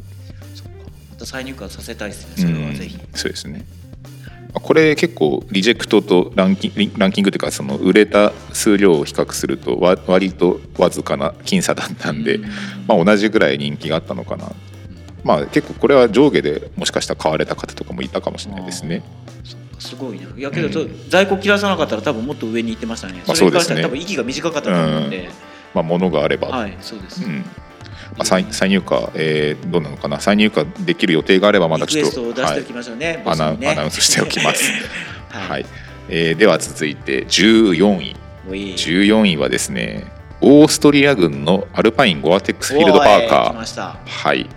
[1.10, 2.34] また再入荷させたいですね。
[2.36, 3.64] それはぜひ、うんそうですね。
[4.54, 12.44] まあこれ結構リジェクトとランキングランキングというかその売れた数量を比較するとわ割とわずかな僅差だったんで、うん。
[12.86, 14.52] まあ、同じぐらい人気があったのかな。
[15.24, 19.02] まあ結構これは上下でもしかしたら買われた方とかもいたかもしれないですね。
[19.78, 20.28] すごいな。
[20.36, 21.10] いやけど、うん。
[21.10, 25.28] 在庫切らさなかったら多分もっと上に行ってましたね、まあそれに関しては多分息が短かったと思うんで、
[25.74, 27.38] まあ、物があれば、はいそうです、うん。
[27.38, 27.44] ま
[28.18, 30.20] あ、再再入荷、えーどうなのかな？
[30.20, 33.34] 再入荷できる予定があればまだちょっとトを出しておきましょうね、はい。
[33.34, 34.70] アナウンスしておきます。
[35.30, 35.66] はい、はい。
[36.08, 38.16] えーでは続いて14位。
[38.48, 40.04] おい14位はですね
[40.40, 43.94] オーストリア軍のアルパインゴアテックスフィールドパーカー。
[44.04, 44.48] はい。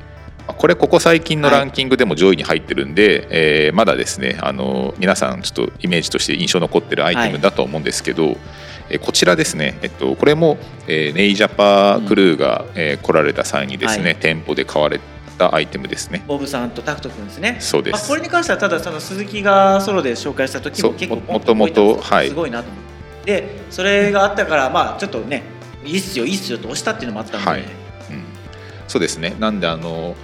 [0.46, 3.28] これここ最近のランキングでも上位に入ってるんで、
[3.68, 8.38] えーまだですねあの皆さんちょっとイメージとして印象残ってるアイテムだと思うんですけど、
[8.90, 14.16] えーこちらですね、えっと、これも、えーネイジャパクルーが、えー来られた際にですね、はい。
[14.16, 15.00] 店舗で買われ
[15.38, 16.24] たアイテムですね。
[16.28, 17.58] ボブさんとタクト君ですね。
[17.60, 17.94] そうです。
[17.94, 25.44] まあ、これに関してはただその鈴木がソロで紹介した時も結構ももともとすすごいなと思って、でそれがあったからまあちょっとね
[25.86, 27.62] いいっすよいいっすよと押したっていうのもあったんで、はい。
[27.62, 27.68] うん、
[28.88, 29.36] そうですね。
[29.40, 30.16] なんであの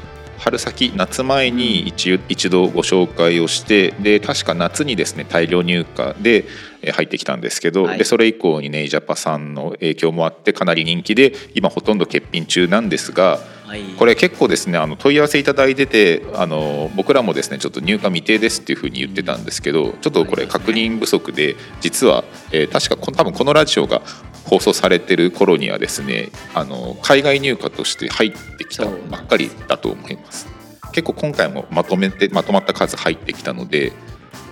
[0.44, 6.46] 春先夏前に一,、一度ご紹介をしてで確か夏にですね大量入荷で
[6.82, 7.98] えー入ってきたんですけど、はい。
[7.98, 13.40] でそれ以降にネイジャパさんの影響もあってかなり人気で今ほとんど欠品中なんですが
[13.74, 24.02] はい、これ結構ですねあの問い合わせいただいててあの僕らもですねちょっと入荷未定ですっていうふうに言ってたんですけどちょっとこれ確認不足で実は、えー確かこの多分このラジオが
[24.46, 30.48] 放送されてる頃にはですねあの海外入荷として入ってきたばっかりだと思います。
[30.92, 33.94] 結構今回もまとめてまとまった数入ってきたので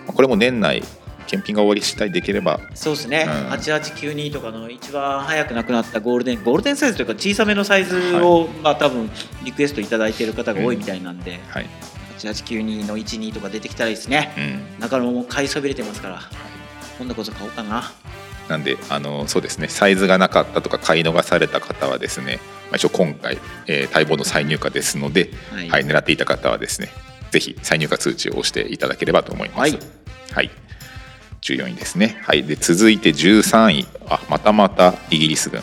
[0.08, 0.82] これも年内
[1.28, 3.32] 検品が終わり次第できればそうですね、うん。
[3.52, 9.10] 8892とかの一番早くなくなったゴールデンゴールデンサイズというか小さめのサイズを、まあ多分
[9.44, 11.70] リクエストいただいている方が多いみたいなんで、はい、
[12.18, 14.34] 8892の12とか出てきたらいいですね。
[14.76, 16.22] うん、中野も買いそびれてますから。
[17.02, 17.92] 今度こそ買おうかな
[18.52, 23.38] なんであのそうですねサイズがなかったとか買い逃された方はですね、まあ、一応今回、
[23.68, 25.70] えー待望の再入荷ですので、はい。
[25.70, 26.90] はい狙っていた方はですね
[27.32, 29.60] ぜひ再入荷通知を押していただければと思います。
[29.60, 29.80] はい。
[30.34, 30.52] はい。
[31.42, 33.88] 14位ですね、はい、で続いて13位。
[34.08, 35.62] あまたまたイギリス軍、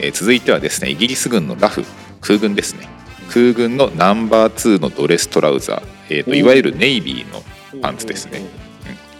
[0.00, 1.84] えー続いてはですねイギリス軍のラフ。
[2.20, 2.88] 空軍ですね。
[3.32, 6.36] 空軍のナンバー2のドレストラウザー、えーとおー。
[6.38, 7.44] いわゆるネイビーの
[7.80, 8.61] パンツですね、うん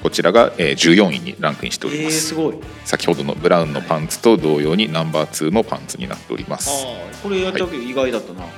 [0.03, 2.59] こちらが、えー14位にランクインしておりえー、ます、すごい。
[2.85, 8.49] 先ほどのブラウンのパンツと同様にナンバー2のパンツになっております、ああこれやったけど意外だったな、うん、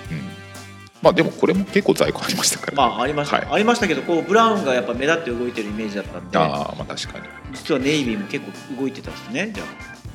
[1.02, 3.46] まあでもこれも結構在庫ありましたから、まあありました、はい。
[3.50, 6.38] ありましたけどこうブラウンがやっぱ目立って動いてるイメージだったんで。
[6.38, 7.24] ああまあ確かに。
[7.52, 8.44] 実はネイビーも結
[8.76, 9.64] 構動いてたんですねじゃ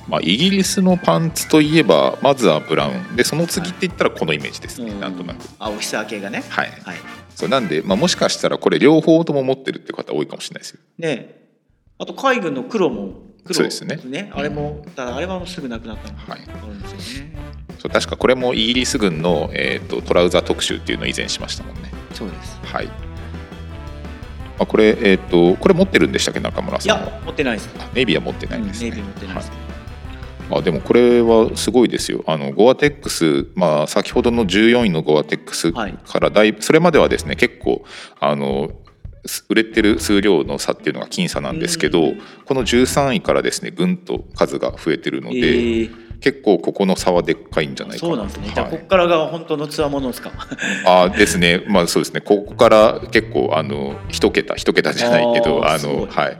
[0.07, 3.15] まあイギリスのパンツといえばまずはブラウン。
[3.15, 5.45] でその次って言ったらこのイメージですあ、ね、うんなんとなく。
[5.59, 6.43] 青ひさ系がね。
[6.49, 6.71] はい。
[6.83, 6.97] はい。
[7.35, 10.79] そうなんで、まあ、もしかしたらこれ両方とも持ってるって方多いかもしれないですよ。
[10.97, 11.35] ね。
[11.97, 14.31] あと海軍の黒も黒そうですね。
[14.33, 16.41] あれもただあれはもうすぐなくなったのがはい。
[16.47, 17.37] あるんですよね。
[17.79, 21.91] そう確かこれもイギリス軍の、えー、とトラウザー特集っていうのを以前しましたもんね。
[22.13, 22.59] そうです。
[22.63, 22.93] はい、ま
[24.59, 27.05] あ、これえっ、とこれ持ってるんでしたっけ中村いさんは？
[27.05, 27.69] や持ってないです。
[27.79, 29.49] あネイビーは持ってないんですね、うんネイビー持ってないです。
[29.49, 29.59] はい
[30.51, 32.23] あでもこれはすごいですよ。
[32.27, 35.97] あのゴアテックス、まあ、先ほどの14位のゴアテックスはい。
[36.05, 37.83] からだいぶそれまではですね結構
[38.19, 38.71] あの
[39.25, 42.21] す売れてる数量の差っていうのが僅差なんですけど、うん。
[42.45, 45.41] この13位からですねぐんと数が増えてるので、え。
[45.83, 48.09] ー結構ここの差はでっかいんじゃないかな。
[48.09, 48.51] そうなんですね。
[48.53, 50.31] じゃあはいここからが本当のつわものですか？
[50.85, 51.63] あですね。
[51.69, 52.19] まあそうですね。
[52.19, 56.37] ここから結構あの一桁一桁じゃないけどあのはい、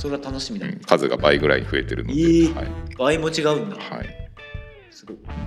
[0.00, 2.66] それは楽しみだ、うん数が倍ぐらい増えてるので、えーはい。
[2.98, 3.76] 倍も違うんだ。
[3.76, 4.16] はい。
[4.90, 5.06] す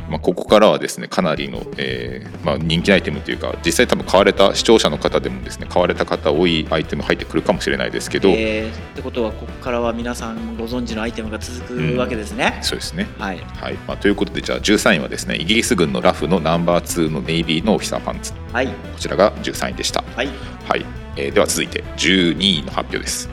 [0.10, 13.08] まあ、ここからはですねかなりの、えーまあ、人気アイテムというか実際多分買われた視聴者の方でもですね買われた方多いアイテム入ってくるかもしれないですけど、えーってことはここからは皆さんご存知のアイテムが続くわけですね、そうですね。
[13.20, 13.38] はい。
[13.40, 13.74] はい。
[13.88, 18.32] まあ、ということでじゃあ13位はですねイギリス軍のラフのナンバー2のネイビーのオフィサーパンツ。
[18.34, 18.70] こはい。
[18.98, 20.04] ちらが13位でした。
[20.16, 20.28] はい。
[20.68, 20.86] はい、
[21.18, 23.30] えーでは続いて12位の発表です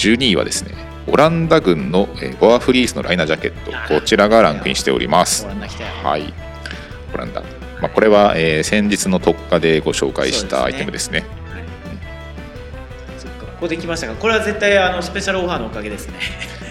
[0.00, 0.74] 12位はですね
[1.06, 5.46] オランダ軍の、えーゴアフリースのライナージャケットこちらがランクインしております。
[5.46, 6.32] はい。
[7.12, 7.42] オランダ、
[7.80, 11.24] まあ、これは、えー先日の特価でご紹介したアイテムですね。
[13.60, 16.14] ここで来ましたがこれは絶対あのスペシャルオファーのおかげですね。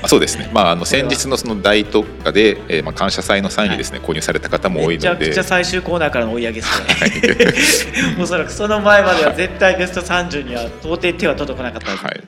[0.02, 5.10] あそうですね、まあ、あの先日のその大特価で、えーまあ、感謝祭の際にですね、購入された方も多いので。
[5.10, 8.16] めちゃくちゃ最終コーナーからの追い上げですね。
[8.24, 12.24] おそらくその前までは絶対ベスト30には到底手は届かなかったはずはい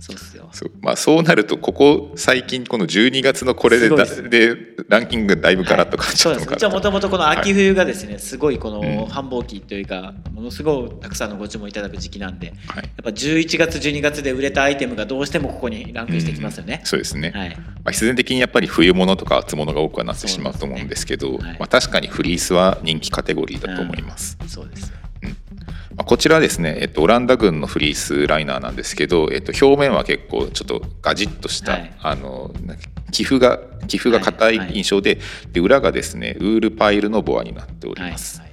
[0.00, 0.48] そうですよ。
[0.52, 3.88] そうまあ、そうなるとここ最近この12月のこれで
[4.28, 4.56] で
[4.88, 12.84] ランキングだいぶガラッと変わっちそうですうちはもともとこの秋冬がですね、すごいこうんの繁忙期というかものすごいたくさんのご注文いただく時期なんではい。
[12.84, 17.56] やっぱ11月12月で売れたアイテムがどうしてもここにランクインしてきますよね、そうですね、はい。
[17.56, 21.38] まあ、必然的にやっぱり冬物とか厚物が多くはなってしまうと思うんですけどね。
[21.38, 21.58] はい。
[21.58, 24.92] まあ、確かにフリースは人気カテゴリーだと思います、そうです。
[24.92, 24.97] まあ、
[26.04, 31.94] こちらはですね、えっと、オランダ軍のフリースライナーなんですけど、えっと、表面は結構ちょっとガジッとした、はい。
[32.00, 32.50] あの
[33.10, 34.70] 寄付が寄付が硬はいはい。
[34.72, 35.18] い印象で,、
[35.52, 38.48] で裏がですねウールパイルのボアになっておりはい、ます、はい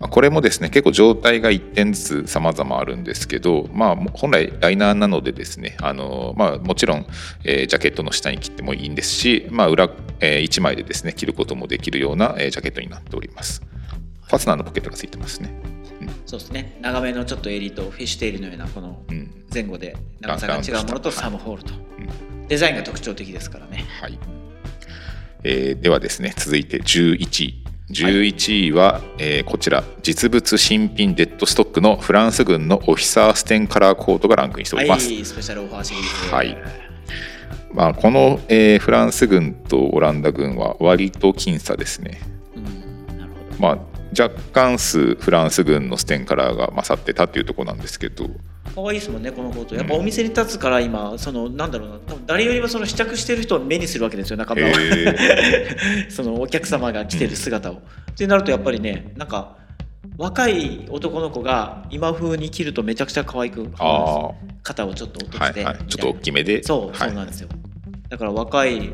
[0.00, 7.06] まあ、これもですね結構状態が1点ずつ様々あるんですけど、まあ、本来ライナーなのでですねあの、まあ、もちろん、
[7.44, 9.90] えージャケットの下に切ってもいいんですし、まあ、裏、
[10.20, 13.62] え1枚でですね着ることもできるような、えージャケットになっております
[14.30, 15.52] ファスナーのポケットがついてますね、
[16.24, 16.78] そうですね。
[16.80, 19.44] 長めのちょっと襟とフィッシュテールのようなこのうん。
[19.52, 22.46] 前後で長さが違うものとサムホールと、うん。
[22.46, 23.84] デザインが特徴的ですからね。
[24.00, 24.18] はい。
[25.42, 36.34] えーではですね続いて11位11位は、えーこちら実物新品デッドストックのフランス軍のオフィサーステンカラーコートがランクインしておはいります、スペシャルオファーシリーズ。
[36.34, 36.56] はい。
[37.72, 42.20] まあ、この、えーフランス軍とオランダ軍は割と僅差ですね。
[42.56, 43.58] うんなるほど。
[43.58, 43.78] まあ、
[44.18, 48.28] 若干数フランス軍のステンカラーが勝ってたっていうところなんですけど、
[48.74, 54.74] 可愛いですもんねこのコートやっぱお店に立つから今そのなんだろうな多分誰よりもその試着してる人を目にするわけですよ中村は。
[54.78, 55.76] へ
[56.10, 57.74] そのお客様が着てる姿を。
[57.74, 57.78] っ
[58.16, 59.56] てなるとやっぱりねなんか
[60.18, 64.30] 若い男の子が今風に着るとめちゃくちゃ可愛くあ
[64.62, 67.08] 肩をちょっと落とあ、して、はいはい、ちょっと大きめで、そう、はい。
[67.08, 67.48] そうなんですよ。
[68.08, 68.92] だから若い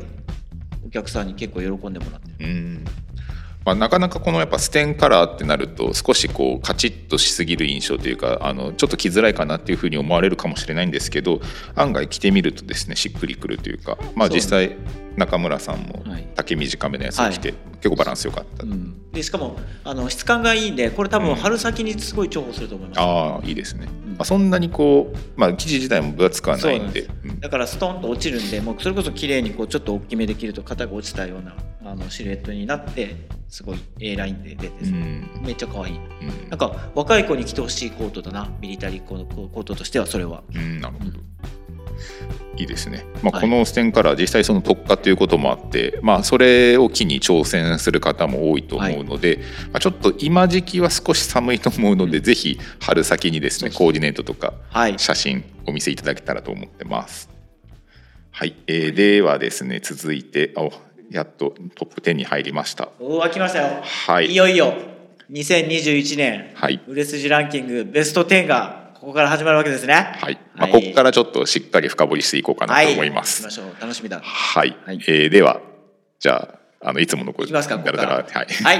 [0.85, 2.49] お客さんに結構喜んでもらってる。
[2.49, 2.85] うん
[3.67, 11.41] まあ、なかなかこのやっぱステンカラーってなると少しこうカチッとしすぎる印象というかあのちょっと着づらいかなっていうふうに思われるかもしれないんですけど
[11.75, 14.77] 案外着てみるとですねしっくりくるというか、まあ、実際
[15.17, 16.27] 中村さんもはい。
[16.35, 24.11] 丈短めのやつを着て、結構バランス良かった、うん、でしかもあの質感がいいんでこれ多分春先にすごい重宝すると思います、ああいいですね、うん。
[24.11, 27.07] まあ、そんなにこう、まあ、生地自体も分厚くはないんで。
[27.39, 33.15] だからストンと落ちるんでもうそれこそ綺麗にこうちょっと大きめで切ると肩が落ちたようなあのシルエットになって
[33.47, 35.29] すごい A ラインで出て、うん。
[35.43, 35.95] めっちゃ可愛い。
[35.95, 36.49] うん。
[36.49, 38.49] なんか若い子に着てほしいコートだな。
[38.61, 40.43] ミリタリーコーコートとしてはそれは。
[40.53, 41.11] うんなるほど、
[42.57, 43.41] いいですね、まあ、はい。
[43.41, 49.39] このステンカラー実際その特化ということもあって、まあ、それを機に挑戦する方も多いと思うので、
[49.71, 54.97] まあ、ちょっと今時期は少し寒いと思うので、ぜひ春先にですねコーディネートとかはい。
[54.97, 57.29] 写真お見せいただけたらと思ってます。
[58.31, 60.71] はい、えーではですね続いてあお
[61.09, 62.89] やっとトップ10に入りました。
[62.99, 64.27] おお来ましたよ、はい。
[64.27, 64.73] いよいよ
[65.31, 66.81] 2021年はい。
[66.87, 69.93] 売れ筋ランキングベスト10がここから始まるわけですね。
[69.93, 70.37] はい。
[70.53, 73.41] まあ、ここからちょっとしっかり深掘りしていこうかなと思います。
[73.41, 73.81] はい、行きましょう。
[73.81, 74.19] 楽しみだ。
[74.19, 74.99] はい、はい。
[75.07, 75.61] えーでは
[76.19, 78.15] じゃああのいつものこいきますかここだから。
[78.15, 78.47] はい。
[78.47, 78.79] はい。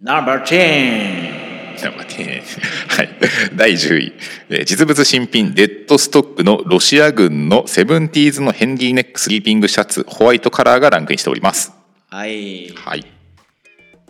[0.00, 2.42] ナンバー10じゃあ待って
[2.86, 3.08] はい
[3.56, 4.12] 第10位、
[4.50, 11.72] えー実物新品デッドストックのロシア軍のセブンティーズのヘンリーネックスリーピングシャツホワイトカラーがランクインしております
[12.10, 13.04] はいはい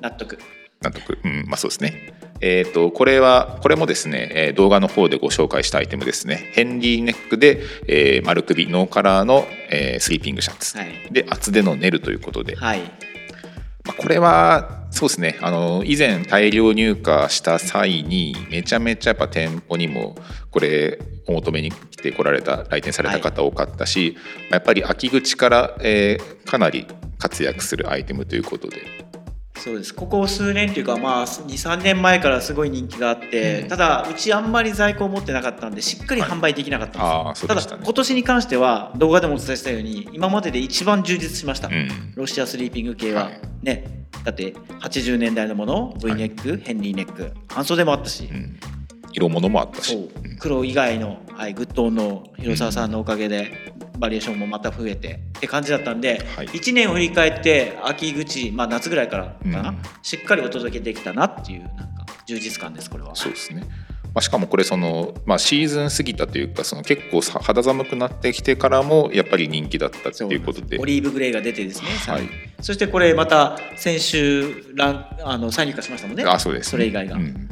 [0.03, 0.39] 納得
[0.83, 2.13] 納得うんまあそうですね
[2.47, 6.51] えっ、とこれはこれもですね、えー動画の方でご紹介したアイテムですね。
[6.53, 10.89] ヘンリーネックで、えー丸首ノーカラーの、えースリーピングシャツ、はい。
[11.11, 12.81] で厚手のネルということで、はい。
[13.85, 15.39] まあ、これはそうですね。
[15.41, 20.15] あの以前大量入荷した際にめちゃめちゃやっぱ店舗にも
[20.51, 26.87] これお求めに来てこられた来店された方多かったし、まあやっぱり秋口から、えーかなり
[27.19, 28.83] 活躍するアイテムということで
[29.57, 29.95] そうです。
[29.95, 33.69] ここ数年っていうかまあ23年前からすごい人気があって、うん。
[33.69, 41.89] ただうちあんまり在庫を持ってなかったんでしっかり販売できなかったんですよ、ああそうただ今年に関しては動画でもお伝えしたように今までで一番充実しました、うん。
[42.15, 43.41] ロシアスリーピング系は、はい。
[43.63, 44.07] ね。
[44.25, 48.59] だって80年代のもの V ネック、ヘンリーネック半袖もあったし、うん。
[49.13, 50.11] 色物もあったし。
[50.41, 56.47] 黒以外の、はい、グッドオンの広沢さんのおかげでバリエーションもまた増えてって感じだったんで、はい。
[56.47, 59.79] 1年を振り返って秋口、まあ、夏ぐらいからかな、うん。
[60.03, 63.15] しっかりお届けできたなっていうなんか充実感ですこれは。
[63.15, 63.63] そうですね。
[64.15, 70.79] まあ、しかもこれその、まあ、シーズン過ぎたというかその結構さ肌寒くなってきてからもやっぱり人気だったっていうことで。
[70.79, 72.29] オリーブグレーが出てですね、はい。
[72.61, 76.25] そしてこれまた先週ランあの再入荷しましたもんね。
[76.25, 77.49] あそうです、ね、それ以外が、うん。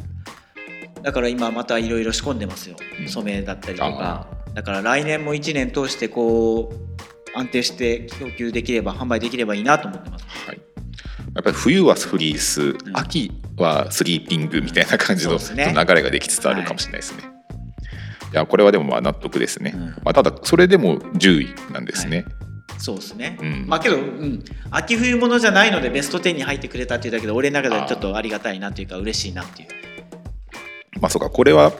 [1.02, 3.08] だから今またいろいろ仕込んでますよ、うん。
[3.08, 10.26] 染めだったりとかだから来年も1年通してこう安定して供給できれば販売できればいいなと思ってます。
[10.46, 10.60] はい、
[11.34, 15.74] やっぱり冬はフリース、ん秋はスリーピングみたいな感じのね。
[15.74, 17.24] 流れができつつあるかもしれないですね。
[18.32, 19.72] い、やこれはでもまあ納得ですね。
[19.74, 19.86] うん。
[19.86, 22.24] まあ、ただそれでも10位なんですね。
[22.78, 23.64] そうですね、うん。
[23.68, 29.68] まあけど、うん、秋冬物じゃないのでベスト10に入ってくれたっていうだけで俺の中ではちょっとありがたいなっていうか嬉しいなっていう。
[31.00, 31.30] まあそうか。
[31.30, 31.72] これは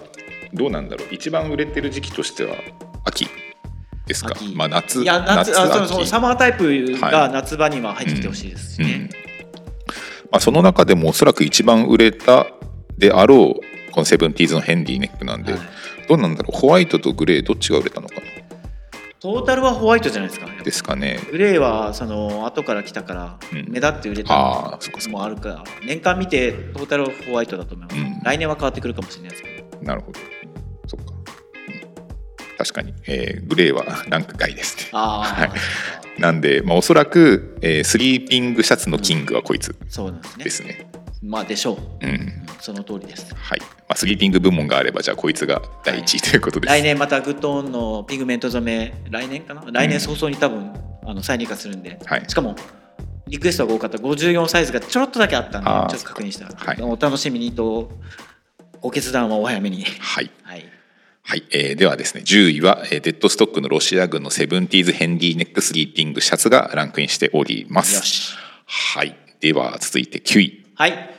[0.53, 1.09] どうなんだろう？
[1.11, 2.57] 一番売れてる時期としては
[3.05, 3.27] 秋
[4.07, 4.33] ですか？
[4.37, 4.55] 秋。
[4.55, 6.65] まあ夏いや夏あそうそう秋サマータイプ
[7.01, 7.33] はがい。
[7.33, 8.89] 夏場には入ってきてほしいですしうん。
[8.89, 9.11] ね、
[10.31, 12.47] まあ、その中でもおそらく一番売れた
[12.99, 15.61] であろうこのセブンティーズのヘンリーネックなんで、はい。
[16.09, 16.57] どうなんだろう？
[16.57, 18.23] ホワイトとグレーどっちが売れたのかな？
[19.21, 20.49] トータルはホワイトじゃないですか？
[20.65, 21.21] ですかね。
[21.31, 23.71] グレーはその後から来たからうん。
[23.71, 24.79] 目立って売れたの
[25.11, 28.21] もあるから年間見てトータルホワイトだと思います、うん。
[28.25, 29.49] 来年は変わってくるかもしれないですけ
[29.81, 29.83] ど。
[29.83, 30.21] なるほど。
[32.63, 34.77] 確かに、えーグレーは ランク外です。
[34.77, 34.91] ね。
[36.19, 39.75] なんで、まあ、おそらく、えースリーピングシャツのキングはこいつ
[40.39, 40.87] ですね。
[41.23, 42.33] まあでしょう、うん。
[42.61, 43.35] その通りです。
[43.35, 43.61] はい。
[43.61, 46.71] まあ、スリーピング部門があれば、じゃあこいつが第一位ということです。
[46.71, 49.65] 来年またグッドオンのピグメント染め来年かな？
[49.71, 50.73] 来年早々に多分、
[51.05, 52.25] あの再入荷するんで、はい。
[52.29, 52.57] しかも
[53.29, 53.99] リクエストが多かった。
[53.99, 56.83] 54サイズがちょろっとだけあったんでちょっと確認した、はい。
[56.83, 57.91] お楽しみにと
[58.81, 59.85] ご決断はお早めに。
[59.85, 60.31] はい。
[60.43, 60.82] はい
[61.25, 67.97] はい、えーではですね10位は、えーデッドストックのロシア軍のセブンティーズヘンリーネックスリーピングシャツがランクインしております。
[67.97, 68.35] よし。
[68.67, 70.65] はい、では続いて9位。
[70.75, 71.11] はい。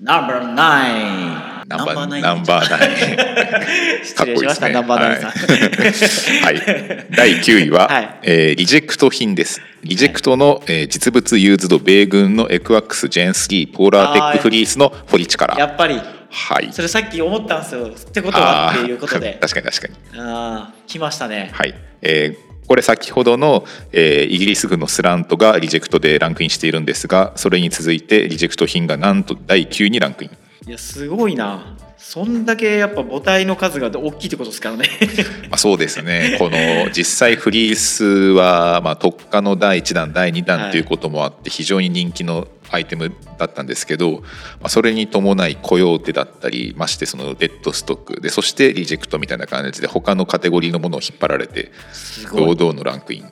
[0.00, 0.26] ナン。
[0.28, 4.04] バーナインナンバーナナンバーナイン。
[4.04, 7.06] 失礼しました、ナンバーナインさん、はい、はい。
[7.16, 8.14] 第9位は、はい。
[8.22, 9.62] えーリジェクト品です。
[9.82, 15.58] リジェクトの、えー実物ユーズド米軍の ECWCS GEN3ポーラーテックフリースのフォリッジカラー。
[15.58, 16.72] やっぱりはい。
[16.72, 17.88] それさっき思ったんですよ。
[17.88, 19.38] ってことはっていうことで。
[19.42, 20.20] 確かに確かに。
[20.20, 21.50] ああ来ましたね。
[21.52, 21.74] はい。
[22.02, 30.30] えーこれ先ほどの、えーイギリス軍のスラントがリジェクトでランクインしているんですがそれに続いてリジェクト品がなんと第9位にランクイン。
[30.68, 31.76] いやすごいな。
[31.96, 34.88] そんだけやっぱ母体の数が大きいってことですからね。
[35.50, 36.36] まあ、そうですね。
[36.38, 44.20] この実際フリースは、まあ、特化の第1弾第2弾ということもあって非常に人気のアイテムだったんですけど、
[44.60, 48.20] まあ、それに伴いコヨーテだったりましてそのデッドストック。
[48.20, 52.56] でそしてリジェクトみたいな感じで他のカテゴリーのものを引っ張られてすごい。
[52.56, 53.20] 堂々のランクイン。
[53.20, 53.24] い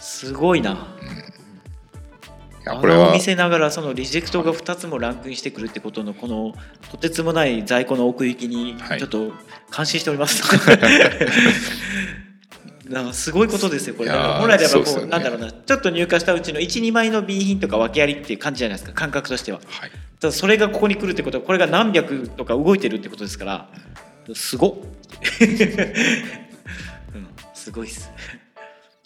[0.00, 0.96] すごいな。
[2.66, 6.54] やこれは見せながらそのリジェクトが2つもランクインしてくるってことのこの
[6.90, 8.98] とてつもない在庫の奥行きにはい。
[8.98, 9.32] ちょっと
[9.70, 10.42] 感心しております。
[12.88, 14.10] なんかすごいことですよこれ。
[14.10, 15.06] 本来であればこうね。
[15.06, 15.50] なんだろうな。
[15.50, 18.94] ちょっと入荷したうちの12枚の B 品とか訳ありっていう感じじゃないですか？
[18.94, 19.60] 感覚としては。
[19.66, 19.90] はい。
[20.20, 23.68] ただそれがここに来るってことはこれが何百とか動いてるってことですから
[24.34, 24.72] すごっ、
[27.14, 28.10] うん、すごいっす。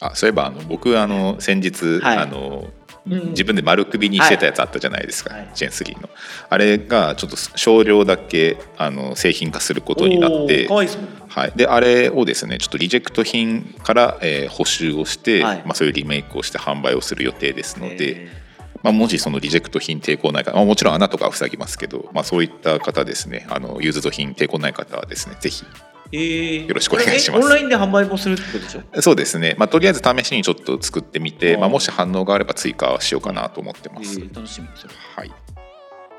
[0.00, 2.18] あそういえばあの僕あの先日、はい。
[2.18, 5.50] あのうん自分で丸首にしてたやつあったじゃないですか、はい。
[5.54, 6.10] ジェン3の。
[6.48, 15.62] あれがちょっと少量だけあの製品化することになってかわいいですはい、であれをですねちょっとリジェクト品から、えー補修をして、はい。
[15.64, 18.40] まあ、そういうリメイクをして販売をする予定ですので、え
[18.82, 25.64] まあ、もしそのリジェクト品抵抗ない方、まあ、もちろん穴とかは塞ぎますけど、まあ、そういった方ですねあのユーズド品抵抗ない方はですねぜひ
[26.12, 26.66] えー。
[26.66, 27.44] よろしくお願いします。
[27.44, 29.02] オンラインで販売もするってことでしょ？
[29.02, 34.20] そうですね、まあ、とりあえず試しにちょっと作ってみて、うんまあ、もし反応があれば追加しようかなと思ってます。
[34.20, 35.32] えー楽しみですよはい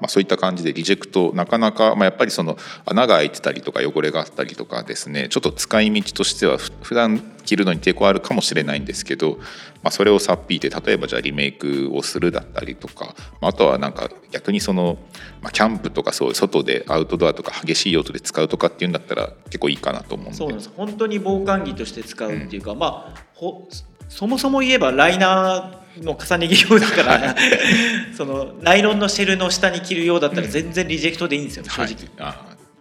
[0.02, 9.38] まあ、そういった感じでリジェクトなかなか、まあ、やっぱりその穴が開いてたりとか汚れがあったりとかですねちょっと使い道としてはふ普段着るのに抵抗あるかもしれないんですけど、
[9.84, 14.98] まあ、それをさっぴいて例えばじゃあリメイクをするだったりとかまああとはなんか逆にその、
[15.42, 20.38] まあ、キャンプとかそういう外でアウトドアとか激しい用途で使うとかっていうんだったら結構いいかなと思うんで。
[20.38, 20.72] そうなんです。
[20.76, 23.68] 本当に防寒着として使うっていうか、まあほ
[24.10, 27.36] そもそも言えばライナーの重ね着用だから、
[28.16, 30.52] そのナイロンのシェルの下に着るようだったらうん。
[30.52, 31.88] 全然リジェクトでいいんですよ、正は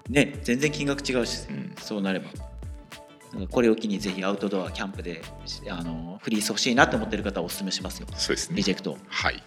[0.08, 0.12] い。
[0.12, 1.72] ね全然金額違うし、うん。
[1.80, 2.30] そうなれば。
[3.50, 5.22] これを機にぜひアウトドアキャンプで
[5.68, 8.08] あのフリース欲しいなと思ってる方はお勧めしますよ。
[8.16, 8.56] そうですね。
[8.56, 9.42] リジェクトはい。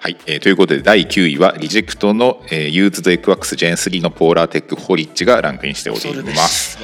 [0.00, 6.00] はい、えーということで第9位はリジェクトの、えー、ユーズド ECWCS GEN3のポーラーテックフリースがランクインしており
[6.34, 6.78] ます。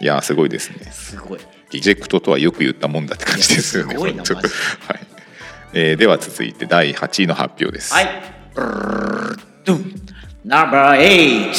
[0.00, 0.04] い。
[0.04, 0.76] いやーすごいですね。
[0.80, 0.90] ー。
[0.90, 1.40] すごい
[1.70, 3.96] リジェクトとはよく言ったもんだって感じですよね。
[3.96, 4.14] はい。
[5.74, 7.92] えーでは続いて第8位の発表です。
[7.92, 8.08] はい
[8.54, 9.94] ブルルドゥン
[10.44, 11.52] No.8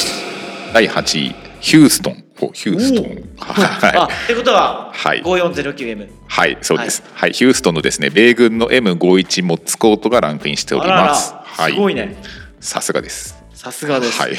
[0.74, 2.24] 第8位ヒューストン。
[2.40, 3.28] おヒューストン。
[3.38, 6.08] あはってことは、はい 5409M い。
[6.26, 7.02] はい、そうです。
[7.14, 11.34] はい、ヒューストンのですね、米軍の M51 モッツコートがランクインしております。
[11.34, 11.72] はい。
[11.72, 12.16] すごいね
[12.60, 13.42] さすがです。
[13.52, 14.32] さすがです、はい。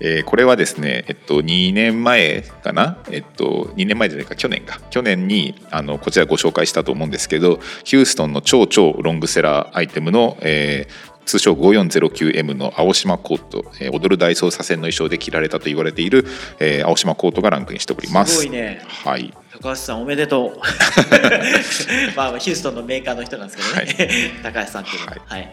[0.00, 4.34] えーこれはですね、えっと、2年前かな、えっと、2年前じゃないか。
[4.36, 4.80] 去年か。
[4.90, 16.24] 去年にあのこちらご紹介したと思うんですけどヒューストンの超超ロングセラーアイテムの、えー通称 5409M の青島コート、えー踊る大捜査線の衣装で着られたと言われている、
[16.60, 18.36] えー青島コートがランクインしております。
[18.36, 18.80] すごいね。
[18.86, 20.58] はい、高橋さんおめでとう。
[22.16, 25.16] まあヒューストンのメーカーの人なんですけどね、 高橋さんっていうのは。
[25.26, 25.50] はい、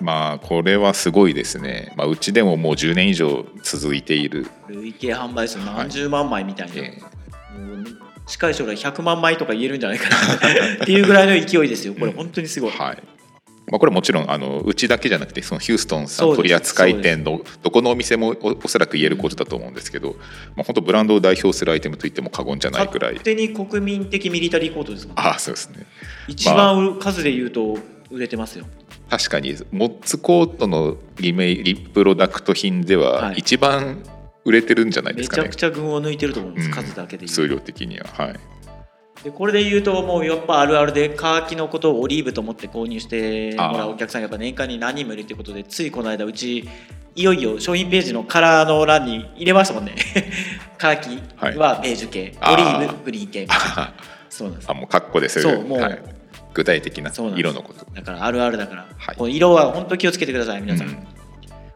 [0.00, 7.22] まあこれはすごいですね、まあ、うちでももう10年以上続いている、累計販売数何十万枚みたいな、えー
[7.52, 7.84] もう
[8.26, 10.16] 近い将来100万枚とか言えるんじゃないかな。
[10.84, 11.94] っていうぐらいの勢いですよ。
[11.94, 13.02] これ本当にすごい、はい。
[13.70, 20.16] まあ、これもちろんあのうちだけじゃなくてそのヒューストンさん取扱店のどこのお店もおおそらく言えることだと思うんですけど、
[20.56, 23.12] まあ、本当ブランドを代表するアイテムと言っても過言じゃないくらい。
[23.12, 25.86] 勝手に国民的ミリタリーコートですもんああそうですね。
[26.28, 27.78] 一番数で言うと
[28.10, 28.66] 売れてますよ、
[29.12, 33.34] 確かにモッツコートのリメイリプロダクト品でははい。
[33.36, 34.02] 一番
[34.46, 36.72] 売れてるんじゃないですかね、めちゃくちゃ群を抜いてると思います、うん。
[36.72, 38.40] 数だけで言数う量的にははい。
[39.22, 46.66] でこれで言うともうやっぱあるあるでカーキのことをオリーブと思って購入してもらうお客さんがやっぱ年間に何人もいるということでついこの間うち
[47.14, 49.94] いよいよ商品ページのカラーの欄に入れましたもんね。
[50.78, 52.54] カーキはベージュ系、あー。
[52.54, 53.46] オリーブグリーン系
[54.30, 54.72] そうなんです。
[54.72, 55.42] もうカッコです。
[55.42, 56.02] そうもうはい、
[56.54, 57.86] 具体的な色のこと。
[57.94, 59.16] だからあるあるだから、はい。
[59.16, 61.06] この色は本当気をつけてください皆さん、うん。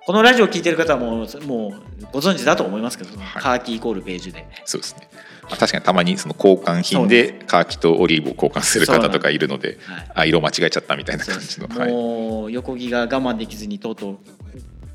[0.06, 3.42] このラジオ聞いてる方はもうもうご存知だと思いますけど、はい。
[3.42, 4.46] カーキイコールベージュで。
[4.64, 5.08] そうですね、
[5.42, 10.10] まあ、確かにたまにその交換品でカーキとオリーブを交換する方とかいるのではい。
[10.14, 14.18] あ色間違えちゃったみたいな感じの、はい、もう横木が我慢できずにとうとう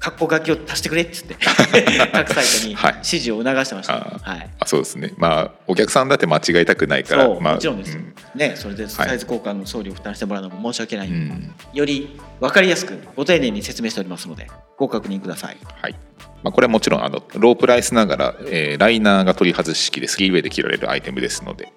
[0.02, 1.36] 括弧書きを足してくれっつって
[2.12, 2.93] 各サイトにはい。
[2.95, 4.30] 指示を促してました、あー。
[4.32, 4.49] はい。
[4.60, 5.14] あそうですね。
[5.18, 7.30] まあお客さんだって間違えたくないから。
[7.39, 7.93] まあもちろんです。
[7.93, 8.39] よ、うん。
[8.39, 11.54] ねそれでサイズ交換の送料を負担してもらうのも申し訳ない、うん。
[11.74, 14.47] より分かりやすくご丁寧に説明しておりますので
[14.78, 15.58] ご確認ください。
[15.82, 15.95] はい。
[16.43, 21.66] まあ、これはもちろんあのロープライスながら、えーライナーが取り外し式で 3way で着られるアイテムですので。
[21.66, 21.74] はい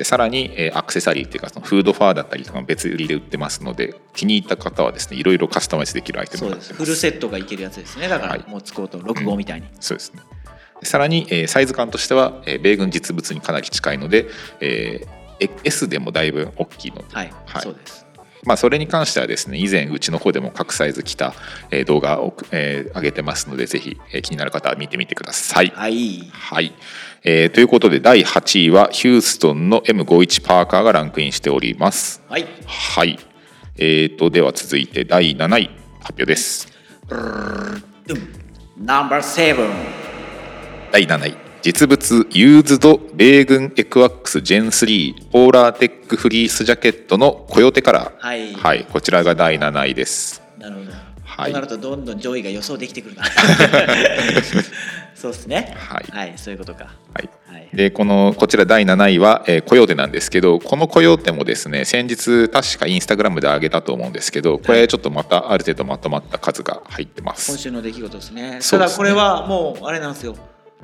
[0.00, 6.68] でさらに、えーアクセサリーっていうかそのフードファーだったりとかも別売りで売ってますので気に入った方はですねいろいろカスタマイズできるアイテムになってます。
[6.70, 6.78] です。
[6.82, 8.08] フルセットがいけるやつですね。
[8.08, 8.44] だから、はい。
[8.48, 10.22] モッツコート6号みたいに、そうですね。
[10.80, 14.28] でさらに、えーサイズ感としては、えー米軍実物にかなり近いので、
[14.60, 17.62] えー S でもだいぶ大きいので、はい、はい。
[17.62, 18.06] そうです
[18.44, 21.34] まあ、それに関してはですね以前うちの方でも各サイズ着た、
[21.70, 25.72] えー動画を、えー上げてますのでぜひ、えー気になる方は見てみてください。
[25.74, 26.72] はいはい、
[27.24, 32.22] えーということで第8位はヒューストンの M51 パーカーがランクインしております。
[32.28, 33.18] はいはい、
[33.76, 35.70] えー、とでは続いて第7位
[36.00, 36.72] 発表です。
[38.78, 39.70] ナンバーセブン
[40.90, 48.12] 第7位実物ユーズド米軍エクワックスジェン3ポーラーテックフリースジャケットのコヨテカラー。
[48.18, 48.54] はい。
[48.54, 50.42] はい、こちらが第7位です。
[50.58, 50.92] なるほど、
[51.22, 51.52] はい。
[51.52, 53.24] となるとどんどん上位が予想できてくるな。
[55.14, 55.76] そうですね。
[55.76, 56.32] はい。
[56.36, 56.94] そういうことか。
[57.12, 57.28] はい。
[57.52, 57.68] はい。
[57.74, 67.58] でこのこちら第7位は、えーコヨーテなんですけどこのコヨーテもですね先日確かインスタグラムで上げたと思うんですけどこれちょっとまたある程度まとまった数が入ってま今す。
[67.58, 68.42] 週の出来事ですね。
[68.52, 68.58] ね。
[68.62, 70.34] ただこれはもうあれなんですよ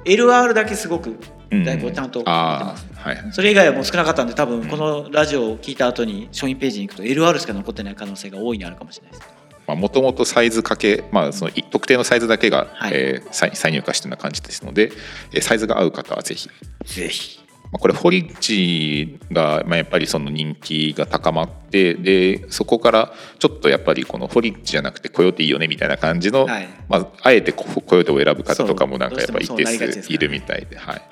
[0.06, 1.18] LR だけすごく
[1.50, 1.64] うん。
[1.64, 3.32] だいぶちゃんと入ってあます、ーはい。
[3.32, 9.36] それ以外はもう少なかったんで多分このラジオを聞いた後に商品ページに行くと LR しか残ってない可能性が大いにあるかもしれないです。
[9.68, 12.92] もともとサイズかけ、まあ、そのい特定のサイズだけが、はい。
[12.94, 14.92] えー再再入荷してるような感じですので、
[15.32, 16.48] えーサイズが合う方はぜひ。
[16.84, 26.68] ぜひまあこれホリッチが、まあ、やっぱりその人気が高まってでそこからちょっとやっぱりこのホリッチじゃなくてコヨテいいよねみたいな感じの、はい。
[26.88, 31.02] まあ、あえてココヨテを選ぶ方とかもなんかやっぱ一定数いるみたいで、はい。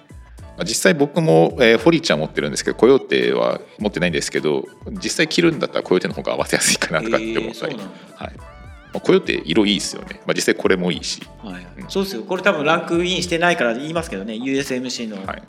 [0.57, 8.37] まあ、実際僕も、えーホリッチは持ってるんですけどコヨテは持ってないんですけど実際着るんだったらコヨテの方が合わせやすいかなとかって思ったり、えーはい。
[8.37, 11.67] まあ、コヨテ色いいですよね、まあ、実際これもいいし、はい。
[11.83, 11.91] うん。
[11.91, 12.23] そうですよ。
[12.23, 14.35] これ多分ランクインしてないから言いますけどね。
[14.35, 15.27] USMC の。
[15.27, 15.43] はい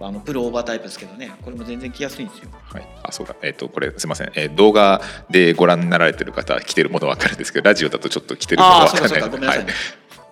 [0.00, 1.32] あのプルオーバータイプですけどね。
[1.42, 2.50] これも全然着やすいんですよ。
[2.72, 9.20] はい、あそうだ、えっとこれすみません、えー動画でご覧になられてる方は着てるもの分かるんですけどラジオだとちょっと着てるもの分かんない。
[9.20, 9.74] そうかごめんなさい、はい。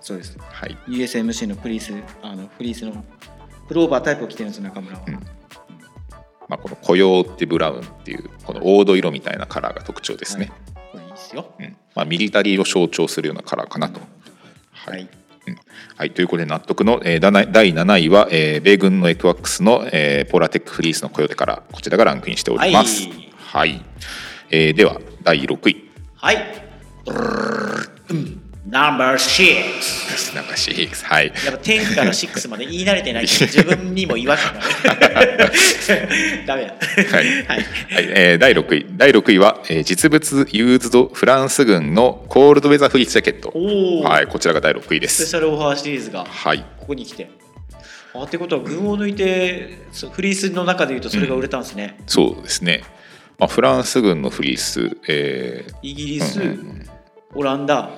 [0.01, 0.39] そうです。
[0.39, 0.79] はい。
[0.89, 1.93] USMC のフリース
[2.23, 3.05] あのフリースの
[3.69, 5.15] プルオーバータイプを着てるんですよ中村は、うん。
[5.15, 5.21] ま
[6.51, 10.87] あ、このコヨーテブラウンっていうこの黄土色みたいなカラーが特徴ですね、はい。
[10.93, 11.53] これいいですよ。
[11.59, 11.77] うん。
[11.95, 14.01] まあ、ミリタリーを象徴するようなカラーかなと。
[14.73, 15.01] は、はい。
[15.01, 15.03] い。
[15.03, 15.26] うん
[15.97, 23.09] はい、ということで納得の、えー、第7位は、えー米軍のエクワックスの、えーポーラテックフリースのコヨテからこちらがランクインしております。
[23.09, 23.15] は
[23.67, 23.71] い。
[23.71, 23.85] はい。
[24.51, 25.91] えーでは第6位。
[26.17, 26.37] はい
[28.69, 30.35] ナンバー6です。
[30.35, 31.27] なんか CX はい。
[31.27, 34.61] やっぱ10から6まで言い慣れてない自分にも違和感が
[34.91, 35.37] ダメ
[36.47, 36.67] だはい。
[36.67, 36.67] はい。
[36.67, 37.65] はい。
[38.15, 38.87] えー第6位。
[38.97, 43.53] 第6位は、えー実物ユーズドフランス軍のコールドウェザーフリースジャケット。
[44.09, 44.27] はい。
[44.27, 45.15] こちらが第6位です。
[45.15, 46.59] スペシャルオファーシリーズがはい。
[46.81, 47.31] ここに来て。
[48.15, 49.79] あってことは群を抜いて
[50.11, 52.83] フリースの中でいうとそれが売れたんですね、そうですね、
[53.39, 55.75] まあ、フランス軍のフリース、えー。
[55.83, 56.87] イギリス、うんうんうん。
[57.35, 57.91] オランダ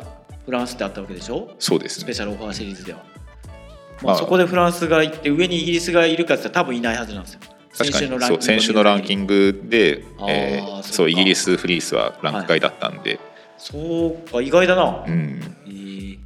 [0.48, 1.50] フランスってあったわけでしょ？
[1.58, 2.04] そうですね。
[2.04, 7.40] スペシャルオファーシリーズでは、まあ、まあそこでフランスが行って上にイギリスがいるかって多分いないはずなんですよ。
[7.76, 8.20] 確かに。
[8.20, 13.20] そう先週のランキグングで、えーそうイギリスフリースはランク外だったんで、
[13.58, 15.40] そうか意外だな、うん。
[15.66, 16.18] えー。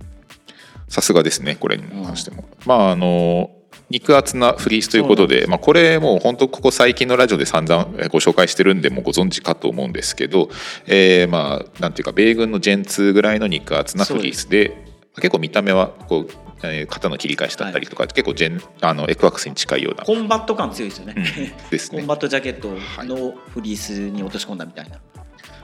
[0.89, 3.51] さすがですねこれに関しても、まああの
[3.93, 10.49] 肉厚なフリースということで、まあ、これもう本当ここ最近のラジオで散々えーご紹介してるんでもうご存知かと思うんですけど、
[10.87, 14.83] えーまあなんていうか米軍のジェン2ぐらいの肉厚なフリースで
[15.17, 16.29] 結構見た目はこう、
[16.63, 21.71] えー肩の切り返しだったりとか、結構 GEN あの ECWCS に近いような、コンバット感強いですよね、うん。
[21.71, 21.99] ですね。
[21.99, 22.69] コンバットジャケット
[23.05, 25.01] のフリースに落とし込んだみたいな、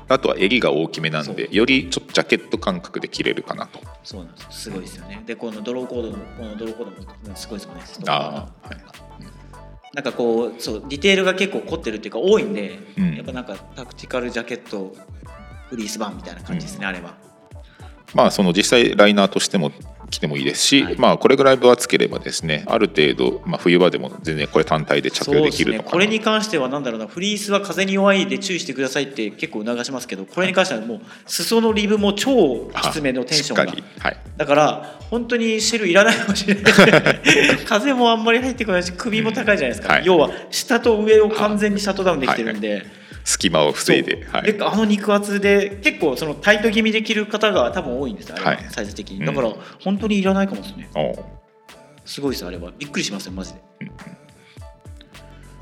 [0.08, 3.80] あとは襟が大きめなんでよりちょっとジャケット感覚で着れるかなと。
[4.02, 5.22] そうなんですすごいですよね。
[5.26, 6.90] でこのドローコードのこのドローコー
[7.24, 8.78] ドもすごいですよねストーンあーが
[9.94, 13.14] なんかこうそうディテールが結構凝ってるっていうか多いんで、うん。
[13.16, 14.94] やっぱなんかタクティカルジャケット
[15.68, 17.14] フリース版みたいな感じですね、あれは。
[18.14, 19.70] まあその実際ライナーとしても
[20.10, 20.96] 着てもいいですし、はい。
[20.96, 25.90] まあこれぐらい分厚ければですねある程度、まあ、冬場でも全然これ単体で着用できるのかな。
[25.90, 33.72] これに関してはなんだろうなフリースは風に弱いで注意してくださいって結構促しますけどこれに関してはもう裾のリブも超きつめのテンションが。
[34.00, 34.16] はい。
[34.36, 36.72] だから本当にシェルいらないかもしれない。
[37.66, 40.06] 風もあんまり入ってこないし首も高いじゃないですか、はい。
[40.06, 42.86] 要は下と上を完全にシャットダウンできてるんで、
[43.28, 48.66] 隙間を防いで、はい、であの肉厚で結構そのタイト気味で着る方が多分多いんですよあれははい。
[48.70, 49.18] サイズ的に。
[49.18, 49.26] うん。
[49.26, 49.52] だから
[49.84, 50.88] 本当にいらないかもですね
[52.06, 52.72] すごいですあれは。
[52.78, 53.60] びっくりしますよマジで、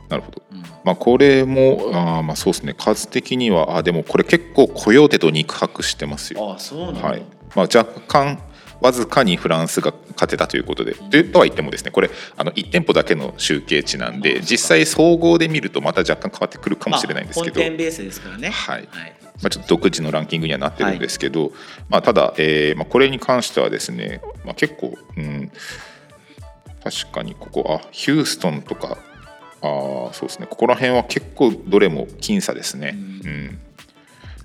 [0.09, 0.43] なるほど。
[0.53, 0.63] うん。
[0.85, 2.73] まあこれもあーまあそうですね。
[2.79, 6.53] 数的にはあでもこれ結構コヨーテと肉薄してますよ。
[6.53, 7.23] ああそうなんだ、はい。
[7.57, 8.39] まあ、若干
[8.81, 10.95] わずかにフランスが勝てたということで。
[11.11, 18.51] でとは言ってもですねこれあの1店舗だけの集計値なんで実際総合で見るとまた若干変わってくるかもしれないんですけど、まあ、本店ベースですからね。
[18.51, 18.89] はい。
[18.91, 19.17] はい。
[19.43, 21.53] まあ、ちょっと独自のランキングにはなってるんですけど、
[21.91, 25.51] まあ、ただ、えーまあ、これに関してはですね、まあ、結構、うん、
[26.83, 28.97] 確かにここあヒューストンとか
[29.63, 30.47] あーそうですね。
[30.49, 32.95] ここら辺は結構どれも僅差ですね。
[33.25, 33.59] ううん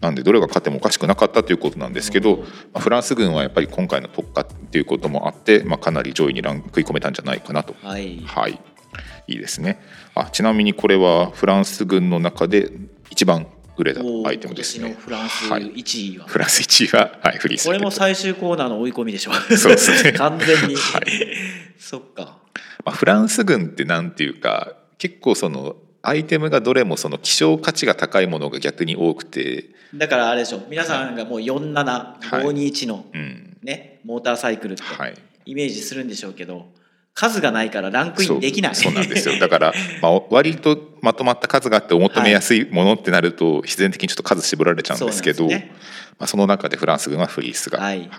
[0.02, 2.45] なんでどれが勝ってもおかしくなかったということなんですけど、ま
[2.76, 7.76] あ、フランス軍はやっぱり今回の特化っていうこともあって、まあ、かなり上位にラン食い込めたんじゃないかなと。
[7.84, 8.20] はい。
[8.26, 8.60] はい、
[9.28, 9.80] いいですね。
[10.16, 12.72] あちなみにこれはフランス軍の中で
[13.12, 13.47] 一番
[13.78, 14.95] 売れたアイテムですね。
[14.99, 19.34] フランスはい、1位は、フランス1位は、はい、フリースこれも最終コーナーの追い込みでしょ。
[19.34, 21.04] そうですね完全に、はい。
[21.78, 22.39] そっか。
[22.84, 30.62] まあ、フランス軍ってなんていうか結構そのアイテムがどれもその希少価値が高いものが逆に多くて、だからあれでしょ。
[30.70, 33.58] 皆さんがもう47521のうん。
[33.62, 36.72] ね、モーターサイクルってはい、イメージするんでしょうけど
[37.14, 38.76] 数がないからランクインできない。
[38.76, 39.38] そうなんですよ。
[39.38, 45.72] だから、まあ、割とまとまった数があってお求めやすいものってなると必然的にちょっと数絞られちゃうんですけどそね。
[46.18, 48.10] まあ、その中でフランス軍はフリースが、はい。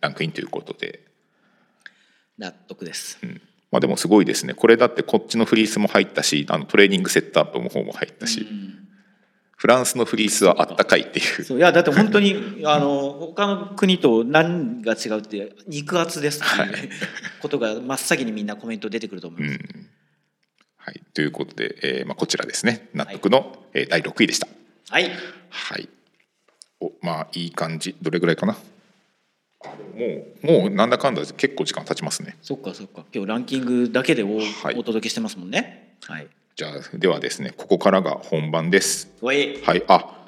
[0.00, 1.00] ランクインということで。
[2.38, 3.18] 納得です
[3.72, 4.52] まあ、でもすごいですね。
[4.52, 8.82] これだってこっちのフリースも入ったしあのトレーニングセットアップの方も入ったし、うん。
[9.56, 11.42] フランスのフリースはあったかいっていう。
[11.42, 11.58] そう。
[11.58, 12.34] いやだって本当に
[12.66, 16.90] あの他の国と何が違うって肉厚ですっていう
[17.40, 19.86] ことが真っ先にみんなコメント出てくると思います、うん。
[20.76, 22.88] はい、ということで、えーまあ、こちらですね。
[22.92, 24.48] 納得の、えー第6位でした。
[24.90, 25.10] はい。
[25.48, 25.88] はい、
[26.80, 27.94] おまあいい感じ。
[28.02, 28.56] どれぐらいかな？
[29.94, 30.06] も
[30.42, 32.36] もうもうなんだかんだで結構時間経ちますね。
[32.42, 33.04] そっかそっか。
[33.12, 34.74] 今日ランキングだけでお,、はい。
[34.76, 35.96] お届けしてますもんね。
[36.04, 36.28] はい。
[36.56, 39.08] じゃあではですねここからが本番です。
[39.20, 39.62] おい。
[39.62, 39.84] はい。
[39.88, 40.18] あ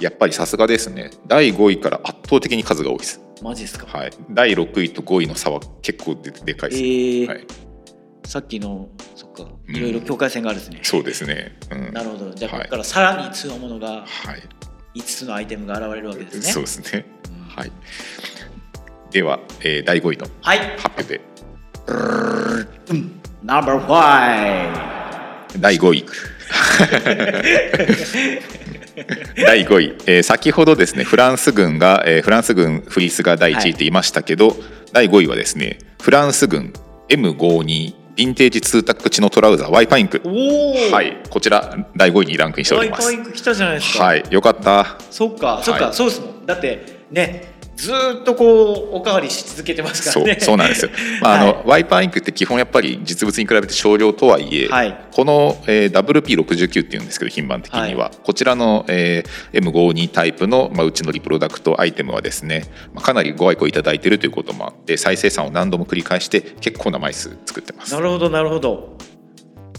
[0.00, 1.10] やっぱりさすがですね。
[1.26, 3.20] 第5位から圧倒的に数が多いです。
[3.42, 3.86] マジっすか？
[3.86, 6.82] はい、第6位と5位の差は結構ででかいえです。
[6.82, 7.28] ー。
[7.28, 7.46] はい、
[8.24, 9.44] さっきのそっか。
[9.44, 9.76] うん。
[9.76, 12.34] いろいろ境界線があるんですね、そうですね、うん、なるほど。
[12.34, 12.60] じゃあはい。
[12.62, 14.06] ここからさらに強物がはい。
[14.98, 16.42] 5つのアイテムが現れるわけですね。
[16.42, 17.06] そうですね。
[17.30, 17.48] うん。
[17.48, 17.72] はい
[19.16, 20.58] では、えー第5位のはい。
[20.76, 21.22] 発表で。
[23.42, 26.04] No.5 第5位。
[29.46, 34.54] 第5位、えー先ほどですねフランス軍が、えーフランス軍フリースが第1位って言いましたけど、
[34.92, 36.74] 第5位はですねフランス軍
[37.08, 40.20] M52 ヴィンテージツータックチのトラウザーワイパインク。
[40.26, 41.16] おおはい。
[41.30, 43.06] こちら第5位にランクインしておワイります。
[43.06, 44.04] パインク来たじゃないですか。
[44.04, 44.22] はい。
[44.28, 44.98] よかった。
[45.10, 45.60] そっか。
[45.62, 45.94] そっか、はい。
[45.94, 46.44] そうですもん。
[46.44, 50.40] だってねずーっとこうおかわりし続けてますかそうらね。
[50.40, 51.62] そうなんですよ、 まああのはい。
[51.66, 54.98] ワイパーインクって基本やっぱり実物に比べて少量とはいえ、はい。
[55.12, 62.64] この、えー WP69 っていうんですけど品番的には、はこちらの、えー M52 タイプの、まあ、うちのリプロダクトアイテムはですね、
[62.94, 67.92] まあ、かなりご愛顧いただいているということもあって再生産を何度も繰り返して結構な枚数作ってます。
[67.92, 68.96] なるほどなるほど。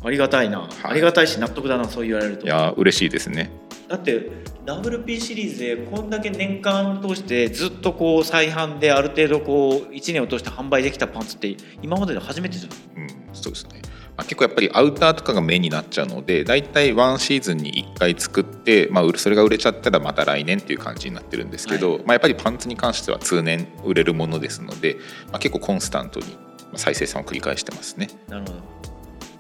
[0.03, 0.61] ありがたいな、い。
[0.83, 2.45] ありがたいし納得だなそう言われると。
[2.45, 3.49] いやー嬉しいですね
[3.87, 4.29] だって
[4.65, 13.81] WP シリーズでこんだけ年間通してずっとこう再販である程度こう1年を通して販売できたパンツって今までで初めてじゃないうん、そうですね、
[14.17, 21.99] まあ、結構やっぱりアウターとかがメインになっちゃうので大体ワンシーズンに1回作って、まあ、それが売れちゃったらまた来年っていう感じになってるんですけど、はい。
[21.99, 24.97] まあ、やっぱりパンツに関しては通年売れるものですので、
[25.31, 26.37] まあ、結構コンスタントに
[26.75, 28.09] 再生産を繰り返してますね。
[28.27, 28.86] なるほど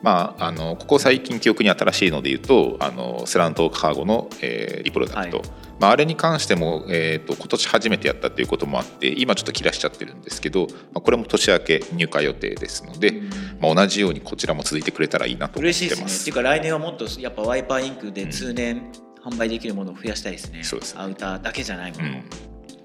[0.03, 5.47] まあ、あのここ最近記憶に新しいので言うとあのスラントカーゴの、えーリプロダクト、はい。
[5.79, 13.21] まあ、あれに関しても、えー、と今年初めてやったということもあって今ちょっと切らしちゃってるんですけど、まあ、これも年明け入荷予定ですので、
[13.59, 15.97] まあ、同じようにこちらも続いてくれたらいいなと思っ嬉しいですね。
[15.97, 16.21] てます。
[16.21, 18.91] っていうか来年はもっとやっぱワイパーインクで通年
[19.23, 20.95] 販売できるものを増やしたいですね、そうです。
[20.95, 22.23] ねアウターだけじゃないもの、うん、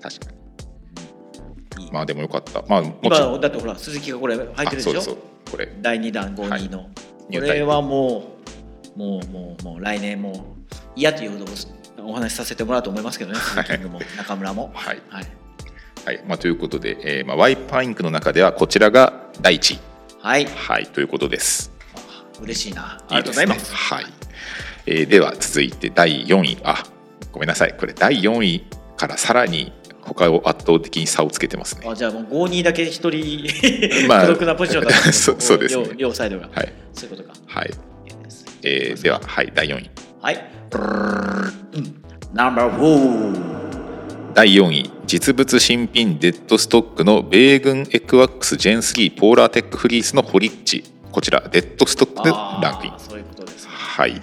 [0.01, 0.33] 確か
[1.79, 1.91] に。
[1.93, 2.63] まあでもよかった。
[2.69, 3.41] まあもち今ろん。
[3.41, 4.91] だってほら鈴木がこれ入ってるでしょ？
[4.91, 5.19] あそうそう
[5.53, 5.68] これ。
[5.80, 6.88] 第2弾52の、
[7.28, 8.24] ニュータイプこれはも
[8.96, 10.34] うもうもうもう来年もう
[10.96, 11.46] 嫌というほど
[12.05, 14.70] お話しさせてもらうと思いますけどね鈴木君も中村も。
[14.74, 15.26] はい、はい、
[16.05, 16.24] はい。
[16.26, 19.74] まあ、ということで、えーまあ、ワイパーインクの中ではこちらが第一。
[19.74, 19.78] 位
[20.20, 20.86] はい、はい。
[20.86, 21.72] ということです。
[22.40, 22.98] 嬉しいな。
[23.09, 23.59] ありがとうございます。
[23.59, 24.05] いいですねはい、
[24.86, 26.59] えーでは続いて第4位。
[26.64, 26.82] あ
[27.30, 27.76] ごめんなさい。
[27.78, 29.72] これ第4位からさらに
[30.03, 31.86] 他を圧倒的に差をつけてますね。
[31.88, 33.46] あじゃあもう52だけ一人
[34.09, 35.84] まあ孤独なポジションだった そうそうですね。
[35.90, 36.72] 両両サイドが、はい。
[36.92, 37.34] そういうことか。
[37.46, 37.70] はい、
[38.62, 39.90] えーでははい第4位。
[40.20, 40.44] はい。
[42.32, 43.40] ナンバー4
[44.34, 44.90] 第4位。
[45.07, 52.92] 実物新品デッドストックの米軍エクワックスジェン3ポーラーテックフリースのホリッチこちらデッドストックでランクイン。
[52.98, 53.70] そういうことですね。
[53.72, 54.20] はい。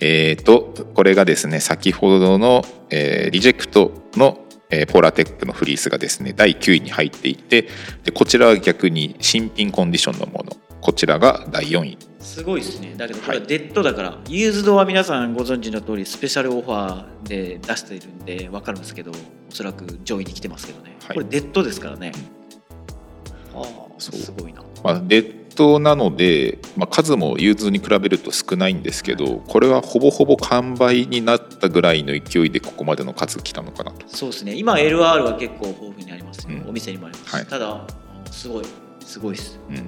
[0.00, 4.38] えー、とこれがですね先ほどの、えーリジェクトの、
[4.70, 7.68] えーポーラーテックのフリースがですね第9位に入っていて
[8.04, 10.56] でこちらは逆に新品コンディションのもの。
[10.80, 11.98] こちらが第4位。
[12.20, 12.94] すごいですね。
[12.96, 19.14] だけどこれははいデッドだから、ユーズドは皆さんご存知の通りスペシャルオファーで出しているんで分かるんですけどお
[19.50, 21.16] そらく上位に来てますけどね、はい。
[21.16, 22.12] これデッドですからね、
[23.54, 24.62] ああすごいな。
[24.84, 34.06] まあ、デッドなので、まあ、数もユーズドに比べると少ないんですけどこれはほぼほぼ完売になったぐらいの勢いでここまでの数来たのかなと。
[34.08, 34.54] そうですね。
[34.54, 36.68] 今 LR は結構豊富にありますよ、うん。
[36.68, 37.46] お店にもあります、はい。
[37.46, 37.84] ただ
[38.30, 38.64] すごい
[39.00, 39.58] すごいです。
[39.68, 39.76] うん。
[39.76, 39.82] ま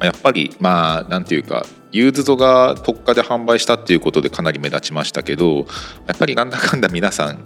[0.00, 5.66] あやっぱりまあなんていうかユーズドが特価で販売したっていうことでかなり目立ちましたけど
[6.06, 7.38] やっぱりなんだかんだ皆さん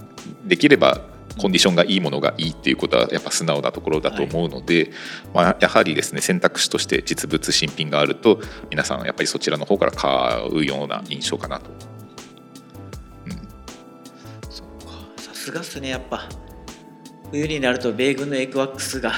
[0.44, 1.00] できれば
[1.38, 4.90] コンディションがいいものがいいっていうことはやっぱ素直なところだと思うので、
[5.34, 11.70] まあ、やはりですね選択肢として実物新品があると皆さんやっぱりそちらの方から買うような印象かなと。
[14.50, 16.28] そうかさすがっすねやっぱ
[17.30, 19.14] 冬になると米軍のエクワックスが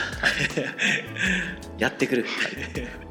[1.79, 2.27] やってくる、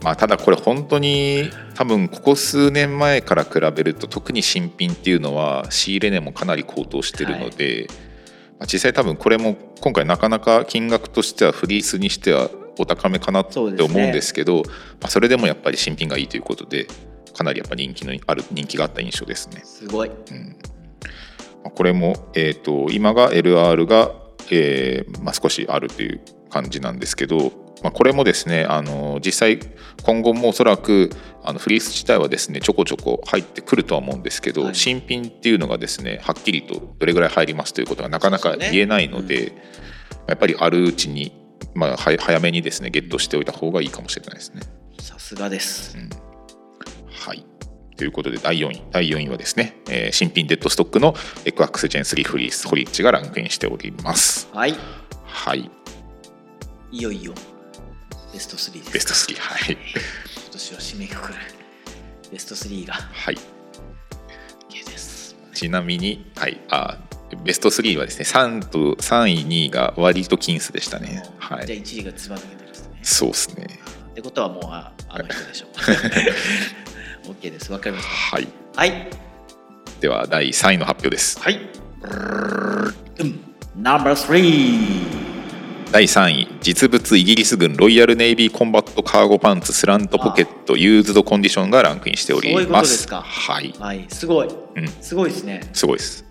[0.01, 8.12] まあ、ただこれ本当に多分ここ数年前から比べると特に新品っていうのは仕入れ値もかなり高騰してるので、まあ
[8.61, 12.49] 実際多分これも今回なかなか金額としてはフリースにしては
[12.79, 14.63] お高めかなって思うんですけど
[15.01, 16.87] まあ、それでもやっぱり新品がいいということで
[17.33, 19.61] かなりやっぱ人気のある人気があった印象ですね。
[19.63, 20.09] すごい。
[20.09, 20.57] うん。
[21.63, 24.11] まあこれも、えー、と今が LR が、
[24.51, 27.51] えーまあ、少しあるという感じなんですけど、
[27.81, 29.59] まあ、これもですねあの実際
[30.03, 31.09] 今後もおそらく
[31.43, 39.53] あのフリース自体はですねちょこちょこ入ってくるとは思うんですけど、はい新品っていうのがですねはっきりとどれぐらい入りますということがなかなか言えないので、
[40.27, 41.33] やっぱりあるうちに、
[41.75, 44.61] まあ、は早めにですねゲットしておいた方がいいかもしれないですね。
[44.99, 45.97] さすがです
[47.09, 47.45] はい。
[47.97, 51.13] ということで第4位第4位はですね、えー新品デッドストックの
[51.45, 54.49] エクアックスジェン3フリースホリッチがランクインしております。
[54.53, 54.75] はい
[55.25, 55.69] はい。
[56.91, 57.33] いよいよ
[58.33, 58.91] ベスト3です。
[58.93, 59.77] ベスト3はい。
[59.77, 61.35] 今年を締めくくる
[62.31, 62.93] ベスト3が。
[62.95, 63.35] はい、
[64.69, 65.35] OK です。
[65.53, 66.97] ちなみに、はい、あ
[67.45, 71.23] ベスト3はですね3と3位2位が割と僅差でしたね。
[71.37, 71.67] はい。
[71.67, 72.99] じゃあ1位がずば抜けてですね。
[73.03, 73.67] そうですね。
[74.11, 77.29] ってことはもうああの人でしょう。
[77.33, 77.71] OK です。
[77.71, 78.47] わかりましはい。
[78.47, 79.09] たはい。
[80.01, 81.39] では第3位の発表です。
[81.39, 81.59] はい。
[83.19, 83.39] うん。
[83.75, 85.12] ナンバー3
[85.93, 92.65] 第3位実物イギリス軍ロイヤルネイビーコンバットカーゴパンツスラントポケットユーズドコンディションがランクインしております。
[92.65, 93.21] とですか。
[93.21, 94.05] はい、はい。
[94.09, 94.47] すごい。
[94.47, 95.69] うん、すごいですね。
[95.71, 96.25] すごいです。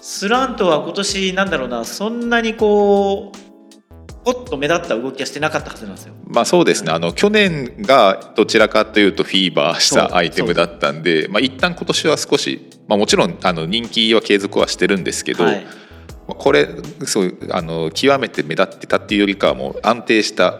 [0.00, 6.14] スラントは今年なんだろうなそんなにこうポッと目立った動きはしてなかったはずなんですよ。
[6.26, 6.92] まあそうですね。
[6.92, 15.62] あの去年がどちらかというとフィーバーしたアイテムだったんでまあ一旦今年は少し、まあ、もちろんあの人気は継続はしてるんですけど、はい。
[15.62, 15.89] まあ
[16.34, 16.68] これ
[17.04, 20.58] そうあの極めて目立ってたっていうよりかはもう安定した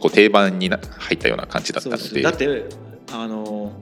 [0.00, 2.22] こう定番にな入ったような感じだったので。
[2.22, 2.64] だって
[3.12, 3.72] あの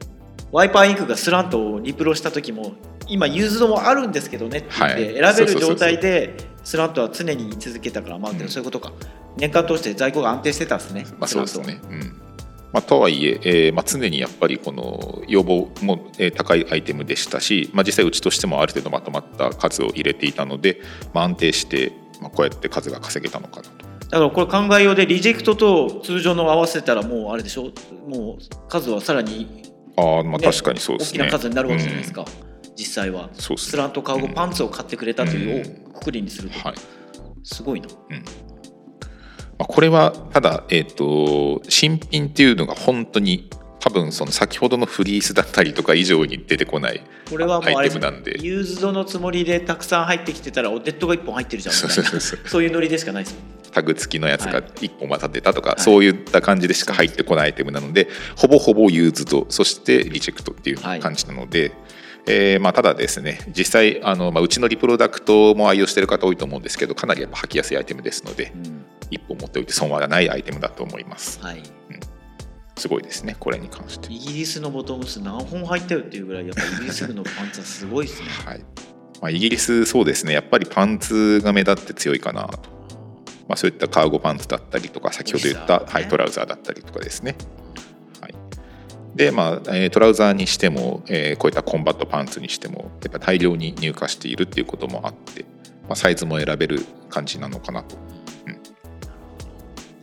[0.51, 2.75] ワイパーインクがスラントをリプロした時も
[3.09, 5.35] 今ユーズドもあるんですけどねって言って、はい。
[5.37, 8.49] 選べる状態でスラントは常に居続けたからまあ、うん。
[8.49, 8.93] そういうことか。
[9.37, 11.81] 年間通して在庫が安定してたんですね、まあ、そうですね。
[11.91, 12.23] うん
[12.73, 20.81] まあ、とはいええーまあ、常にやっぱりこの要望も、えー高いアイテムでしたし、まあ、実際うちとしてもある程度まとまった数を入れていたので、
[21.13, 23.71] まあ、安定して、まあ、こうやって数が稼げたのかなと。
[23.71, 27.73] トだからこれ考えようでリジェクトと通常の合わせたらもうあれでしょ？
[28.07, 29.63] もう数はさらに
[29.97, 31.21] ああまあね確かにそうですね。
[31.21, 32.25] 大きな数になるわけじゃないですか、
[32.77, 33.31] 実際は。
[33.33, 33.71] そうですね。
[33.73, 35.91] スラントカーゴパンツを買ってくれたといううん。
[35.93, 36.77] をくくりにすると、はい。
[37.43, 37.89] すごいな
[39.59, 43.49] まあ、これはただ、えー、と新品っていうのが本当に
[43.83, 48.41] 多分その先ほどのフリースだったりとか以上に出てこないこれはもうあアイテムなんで。
[48.41, 51.75] ユーズドのつもりでたくさん入ってきてたらおデッドが1本入ってるじゃん。
[51.75, 53.37] そういうノリでしかないです
[53.73, 54.63] タグ付きのやつがはい。
[54.63, 55.81] 1本渡ってたとか、い。
[55.81, 61.73] そういった感じでしか入ってこないアイテムなのでほぼほぼユーズドそしてリジェクトっていうはい感じなので、
[62.29, 71.41] えーまあ、ただですね実際あの、まあ、うちのリプロダクトも愛用してる方多いと思うんですけどかなりやっぱ履きやすいアイテムですのでうん1本持っておいて損はないアイテムだと思います。
[71.43, 71.63] はい。
[72.77, 74.13] すごいですねこれに関して。
[74.13, 78.29] イギリスのボトムス何本入ったよっていうぐらいやっぱイギリス軍のパンツはすごいですね。
[78.45, 78.61] はい。
[79.21, 80.33] まあ、イギリスそうですね。
[80.33, 82.49] やっぱりパンツが目立って強いかな。
[82.49, 82.59] と、
[83.49, 85.87] まあ、そういったカーゴパンツだったりとか先ほど言った、ね。
[85.87, 87.37] はい、トラウザーだったりとかですね、
[88.21, 88.35] はい、
[89.15, 95.45] でまあ、えートラウザーにしても、えーこういったコンバットパンツにしてもやっぱ大量に入荷しているっていうこともあって、
[95.83, 98.22] まあ、サイズも選べる感じなのかなと、うん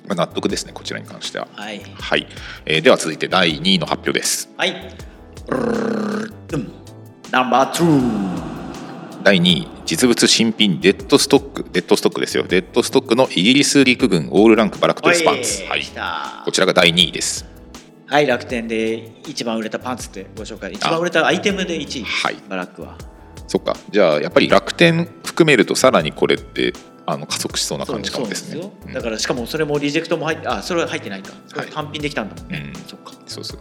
[0.10, 1.48] まあ、納得ですねこちらに関しては。
[1.54, 1.82] はい。
[2.02, 2.28] はい、
[2.66, 4.50] えーでは続いて第2位の発表です。
[4.58, 4.74] はい。
[7.32, 11.66] ナンバー2第2位実物新品デッドストック。
[11.72, 12.44] デッドストックですよ。
[12.44, 15.84] デッドストックのイギリス陸軍オールランクバラックドレスパンツ、はい。
[16.44, 17.46] こちらが第2位です。
[18.08, 20.74] はい楽天で一番売れたパンツってご紹介。
[20.74, 22.04] 一番売れたアイテムで1位。
[22.04, 22.38] はい。
[22.50, 22.98] バラックは。
[23.48, 23.78] そっか。
[23.92, 26.74] じゃあやっぱり楽天含めるとさらにこれって
[27.10, 28.72] あの加速しそうな感じかもですね。
[28.94, 31.34] だからしかもそれもリジェクトも入ってあそれは入ってないか。
[31.72, 32.82] 単品できたんだもんね、うん。
[32.82, 33.14] そっか。
[33.28, 33.60] そうそう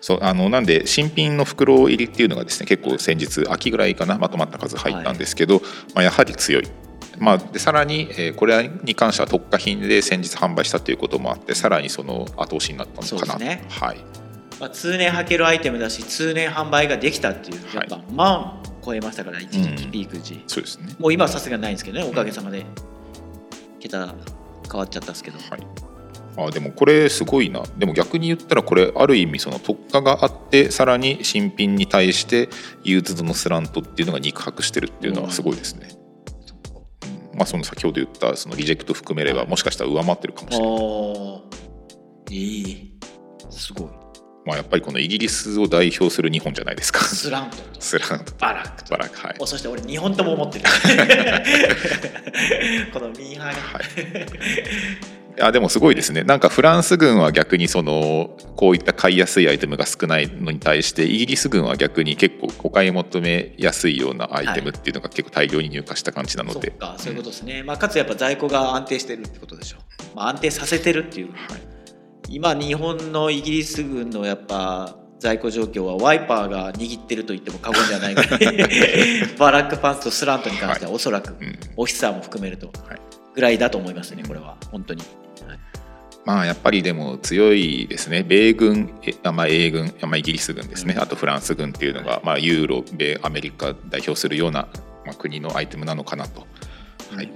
[0.00, 0.18] そう。
[0.22, 5.60] あのなんで新品の袋入りっていうのがですね結構先日秋ぐらいかなまとまった数入ったんですけど、
[5.94, 6.68] まあ、やはり強い、
[7.18, 13.08] まあ、でさらに、えーこれに関しては特価品で先日販売したということもあってさらにその後押しになったのかな。
[13.08, 13.64] そうですね。
[13.68, 13.96] はい、
[14.60, 19.90] まあ、通年履けるアイテムだし通年販売ができたっていうやっぱ万超えましたから一時期うん。
[19.90, 20.94] ピーク時、そうですね。
[20.98, 22.64] もう今はさすがにないんですけどねおかげさまで。
[23.78, 24.06] 桁
[24.70, 25.66] 変わっちゃったんですけど、はい。
[26.38, 27.62] あでもこれすごいな。
[27.78, 32.48] でも逆に言ったらこれある意味その特価があってさらに新品に対して
[32.84, 35.88] ユーズドのスラントっていうのが肉薄してるっていうのはすごいですね、
[37.32, 37.38] うん。
[37.38, 40.76] まあその先ほど言ったそのリジェクト含めればもしかしたら上回ってるかもしれない、あ
[41.38, 42.98] あいい
[43.50, 43.88] すごい
[44.46, 47.00] まあ、やっぱりこのイギリスを代表する二本じゃないですか。
[47.00, 49.34] スラントとスラントバラックとバラクはい。
[49.40, 50.64] おそして俺2本とも思ってる。
[52.94, 53.60] このミーハーが。
[53.60, 53.82] はい。
[55.38, 56.22] いやでもすごいですね。
[56.22, 66.94] なんかフランス軍は逆にそのこういった買いやすいアイテムが少ないのに対してイギリス軍は逆に結構お買い求めやすいようなアイテムっていうのが結構大量に入荷した感じなのそで、っか。
[66.96, 69.78] そういうことですね、まあ、かつやっぱ在庫が安定してるってことでしょ。
[69.78, 71.30] う、まあ、安定させてるっていう、
[72.28, 81.58] 今日本のイギリス軍のやっぱ在庫状況はワイパーが握ってると言っても過言ではないぐらいバラックパンツとスラントに関してはおそらくうん。
[81.76, 83.00] オフィサーも含めるとはい
[83.34, 84.56] ぐらいだと思いますねこれは。
[84.72, 85.02] 本当に、
[85.46, 85.58] はい。
[86.24, 88.22] まあやっぱりでも強いですね。
[88.22, 88.90] 米軍
[89.22, 90.96] まあ英軍あまあイギリス軍ですね。
[90.98, 94.68] あとフランス軍っていうのが、まあ、ユーロ米アメリカ代表するような、
[95.04, 96.46] まあ、国のアイテムなのかなと、
[97.14, 97.30] はい。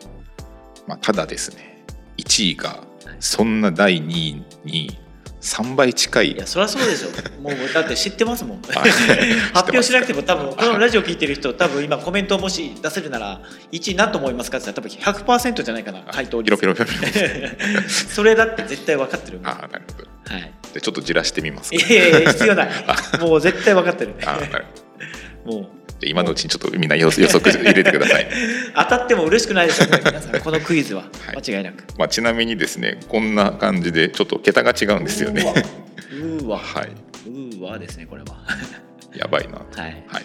[0.87, 1.85] まあ、ただですね
[2.17, 2.83] 1位が
[3.21, 4.99] そんな第2位に
[5.41, 6.33] 3倍近い。
[6.33, 7.09] いやそりゃそうでしょ。
[7.41, 8.63] もうだって知ってますもん。
[8.75, 8.81] あ
[9.55, 13.41] 発表しなくても多分このはいラジオ聞いてる人多分今コメントをもし出せるなら
[13.73, 16.51] 1位何と思いますかって言ったら多分100%じゃないかな回答率。
[17.89, 22.71] それだって絶対分かってるああなるほどはいでちょっとじらしてみますかいやいや必要ない
[23.21, 24.15] もう絶対分かってる
[25.45, 28.29] もうで今のうちにちょっとみんな予予測入れてください、
[28.75, 30.41] 当たっても嬉しくないでしょうね皆さん。
[30.41, 31.03] このクイズは。
[31.03, 31.37] はい。
[31.37, 35.45] 間違いなく、まあ、ちなみにですねこんな感じでちょっと桁が違うんですよね。
[36.13, 36.59] うーわ。
[36.63, 36.89] はい。
[37.27, 38.37] うーわですねこれは。
[39.15, 39.59] やばいな。
[39.59, 40.05] はい。
[40.09, 40.25] はい。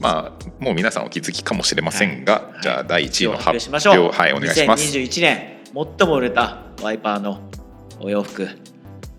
[0.00, 2.62] まあもう皆さんお気づきかもしれませんが、はい。
[2.62, 4.12] じゃあ第1位の発発表表しましょう。
[4.12, 4.96] はいお願いします。
[4.96, 5.54] 2021年
[5.98, 7.40] 最も売れたワイパーの
[8.00, 8.48] お洋服。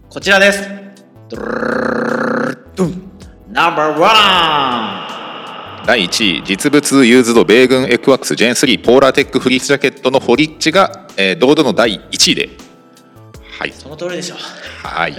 [0.10, 0.70] こちらです。
[3.50, 5.15] ナンバーワ
[5.86, 12.50] 第1位実物ユーズド米軍エクワックスジェン3ポーラーテックフリースジャケットのフォリッチが、えー堂々の第1位で。
[13.60, 13.70] はい。
[13.70, 14.36] ンその通りでしょ
[14.84, 15.14] はい。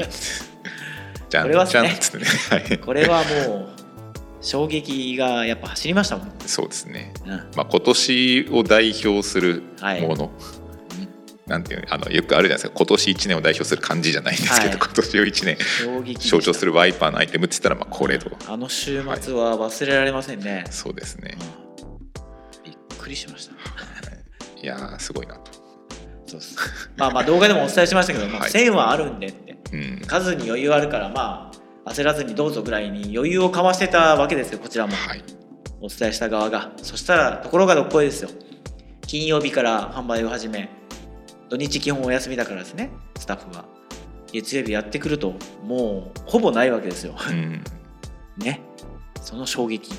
[1.28, 1.70] じゃんこれはね。
[1.70, 2.24] じゃんっつってね。
[2.50, 2.78] はい。
[2.78, 3.68] これはもう
[4.40, 7.14] 衝撃がやっぱ走りましたもん、そうですね。
[7.24, 7.30] うん。
[7.30, 10.02] まあ、今年を代表するはい。
[10.02, 10.32] もの、
[11.46, 12.72] なんていうのあのよくあるじゃないですか。
[12.74, 14.78] 今年1年を代表する漢字じゃないんですけど、はい。
[14.78, 21.36] 今年を1年象徴するワイパーのアイテムって言ったらまあこれと、あの週末は忘れられませんね、そうですね。
[21.38, 22.62] うん。
[22.64, 23.54] びっくりしました。
[24.60, 24.66] い。
[24.66, 25.52] やーすごいなと、
[26.26, 26.56] そうです。
[26.96, 28.50] まあまあ動画でもお伝えしましたけど、ま あはい。
[28.50, 29.56] 1000はあるんでって。
[29.72, 31.52] うん、数に余裕あるからま
[31.84, 34.94] あ焦らずにどうぞぐらいに余裕をかましてたわけですよこちらも。
[34.94, 35.22] はい。
[35.80, 36.72] お伝えした側が。
[36.82, 38.30] そしたらところがどっこいですよ。
[39.06, 40.68] 金曜日から販売を始め
[41.48, 43.64] 土日基本お休みだからですねスタッフは。
[44.32, 45.34] 月曜日やってくると
[45.64, 47.14] もうほぼないわけですよ。
[47.30, 47.62] うん。
[48.36, 48.60] ね。
[49.22, 49.94] その衝撃。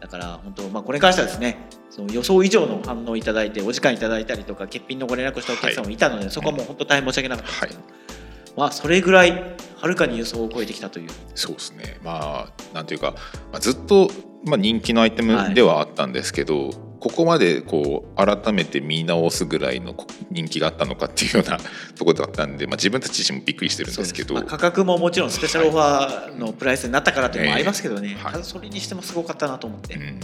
[0.00, 11.10] だから本当まあこれに関してはですねその予想以上の反応をいただいてお時間いただいたりとか欠品のご連絡したお客さんもいたので、そこはもう本当大変申し訳なかったんですけど、まあそれぐらいはるかに予想を超えてきたという。
[11.34, 12.00] そうですね。
[12.02, 13.12] まあなんていうか、
[13.52, 14.10] まあ、ずっと、
[14.44, 16.70] まあ、人気のアイテムではあったんですけど、
[17.04, 19.94] ここまでこう改めて見直すぐらいの
[20.30, 21.58] 人気があったのかっていうような
[21.94, 24.32] ところだったんで、まあ、自分たち自身もびっくりしてるんですけど。
[24.32, 28.14] まあ、価格ももちろんスペシャルオファーのプライスになったからというのもありますけどね、ええ。
[28.14, 30.20] はいただそれにしてもすごかったなと思って、うん、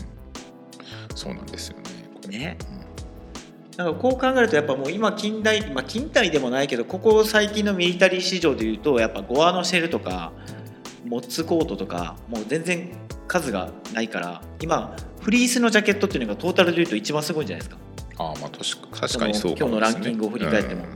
[1.14, 1.76] そうなんですよ
[2.30, 2.38] ね。
[2.38, 2.56] ね。
[3.76, 10.32] なんかこう考えるとやっぱもう今近代、まあ、近代でもないけどここ最近のミリタリー市場でいうとやっぱゴアのシェルとか
[11.04, 12.90] モッツコートとかもう全然
[13.28, 17.80] 数がないから今フリースのジャケットっていうのがトータルでいうと一番すごいんじゃないですか。
[18.18, 18.58] ああまあ確
[18.92, 20.84] か確かにそうか今日のランキングを振り返っても。
[20.84, 20.88] うん。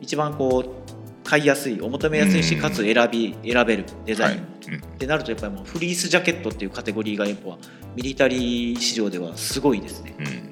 [0.00, 2.60] 一番こう買いやすいお求めやすいしうん。
[2.60, 4.42] かつ選び選べるデザイン、はい。
[4.68, 4.78] うん。
[4.78, 7.56] ってなるとやっぱりもうフリースジャケットっていうカテゴリーがやっぱ
[7.94, 10.14] ミリタリー市場ではすごいですね。
[10.18, 10.50] うん。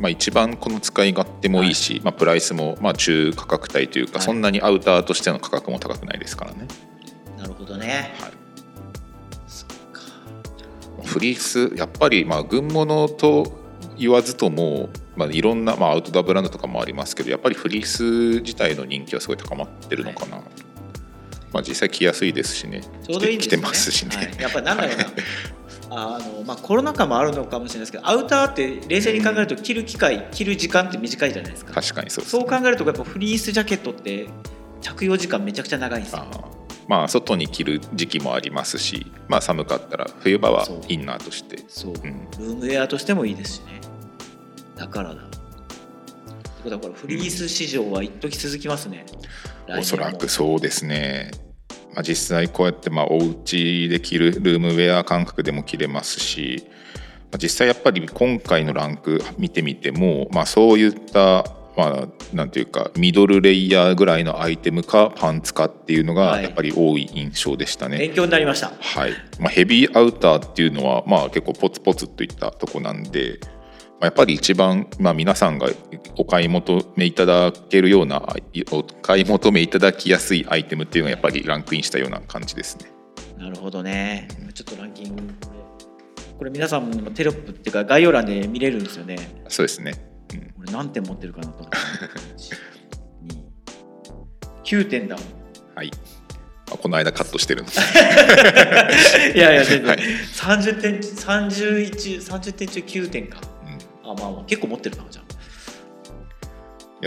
[0.00, 4.22] まあ、一番この使い勝手もいいし、まあ、プライスもまあ中価格帯というか、はい。
[4.22, 6.66] そんなにアウターとしての価格も高くないですからね、
[7.38, 8.12] なるほどね。
[8.18, 8.32] はい、
[11.04, 13.64] フリースやっぱりまあ軍物と
[13.96, 20.38] 言わずとも、まあ、いろんな、まあ、アウトドアブランドとかもありますけどやっぱりフリース自体の人気はすごい高まってるのかな、
[21.52, 22.82] まあ、実際着やすいですしね。
[23.06, 23.56] ちょうどいいん着て。
[23.56, 25.06] ますしね、はい、やっぱりなんだろうな。
[25.96, 31.72] あのまあ、コロナ禍もあるのかもしれないですけどアウターって冷静に考えると着る機会着る時間って短いじゃないですか。
[31.72, 34.26] 確かにそうです、そう考えるとやっぱフリースジャケットって
[34.80, 36.24] 着用時間めちゃくちゃ長いんですよ
[36.88, 41.64] まあ外に着る時期もありますし、まあ、寒かったら冬場はインナーとして。
[41.68, 42.00] そう、うん。
[42.00, 43.80] ルームウェアとしてもいいですしね。
[44.76, 45.22] だからだ。
[45.22, 45.30] って
[46.62, 49.04] ことはこれフリース市場は一時続きますね。
[49.66, 49.80] 来年も。
[49.80, 51.30] おそらくそうですね、
[51.94, 56.66] まあ、実際こうやってまあお家で着るルームウェア感覚でも着れますし、
[57.30, 61.44] まあ、実際やっぱり今回のランク見てみても、まあ、そういった
[61.76, 67.98] まあ、なんていうかミドルレイヤーぐらいのアイテムかパンツかっていうのがはいやっぱり多い印象でしたね。
[67.98, 73.48] 勉強になりましたはいまあ、ヘビーアウターっていうのは、まあ、結構ポツポツといったとこなんで、ま
[74.02, 75.68] あ、やっぱり一番、まあ、皆さんが
[76.16, 78.22] お買い求めいただけるような
[78.70, 82.90] お買い求めいただきやすいアイテムっていうのがやっぱりランクインしたような感じですね。
[83.36, 85.22] なるほどねちょっとランキング
[86.38, 89.16] これ皆さんもテロップっていうか概要欄で見れるんですよね
[89.48, 90.13] そうですね。
[90.64, 91.76] うん俺何点持ってるかなと思って
[94.64, 95.26] 9点だもん。
[95.74, 95.90] はい。
[96.66, 97.64] まあ、この間カットしてる
[99.34, 99.98] いやいや全然、はい。
[99.98, 101.92] 30点31
[102.22, 103.40] 30点中9点か。
[104.02, 104.10] うん。
[104.10, 105.24] あまあまあ結構持ってるなじゃあ。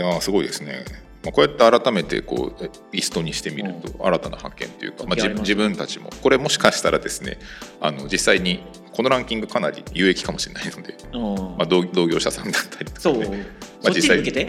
[0.00, 0.84] やーすごいですね。
[1.28, 7.38] まあ、こうやって改めてこうえリストにしてみると新たな発見というか、まあ、自分たちもこれもしかしたらですね
[7.80, 11.56] あの実際にこのランキングかなり有益かもしれないので、うん。
[11.56, 13.46] まあ、同同業者さんだったりとかね。
[13.80, 14.48] そっちに向けて。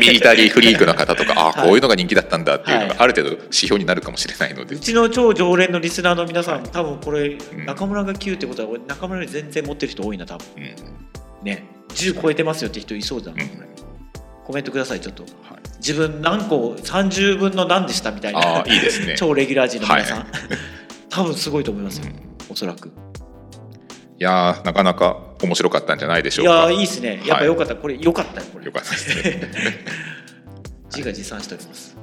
[0.00, 1.68] ミミリタリーフリークの方とかあはい。
[1.68, 2.96] こういうのが人気だったんだっていうのはい。
[2.96, 7.38] がある程度指標になるかもしれないので、うちの超常連のリスナーの皆さん、多分これ、ん。
[7.66, 10.46] 中村が9ってことは俺中村より全然持ってる人多いな多分。
[10.56, 11.44] うん。
[11.44, 11.66] ね。
[11.90, 13.75] 10超えてますよって人いそうだな、うん
[14.46, 15.24] コメントくださいちょっと。
[15.24, 15.32] はい
[15.78, 18.60] 自分何個30分の何でしたみたいな。
[18.60, 19.14] あーいいですね。
[19.18, 20.26] 超レギュラー陣の皆さん、はい。
[21.10, 22.52] 多分すごいと思いますよ、うん。
[22.52, 22.88] おそらく。
[22.88, 22.92] い
[24.18, 27.22] やーなかなか面白かったんじゃないでしょいうやかーいいですね。
[27.26, 28.64] やっぱよかった、これよかったよこれ。
[28.64, 29.50] よかったですね、
[30.94, 31.95] 自画自賛しております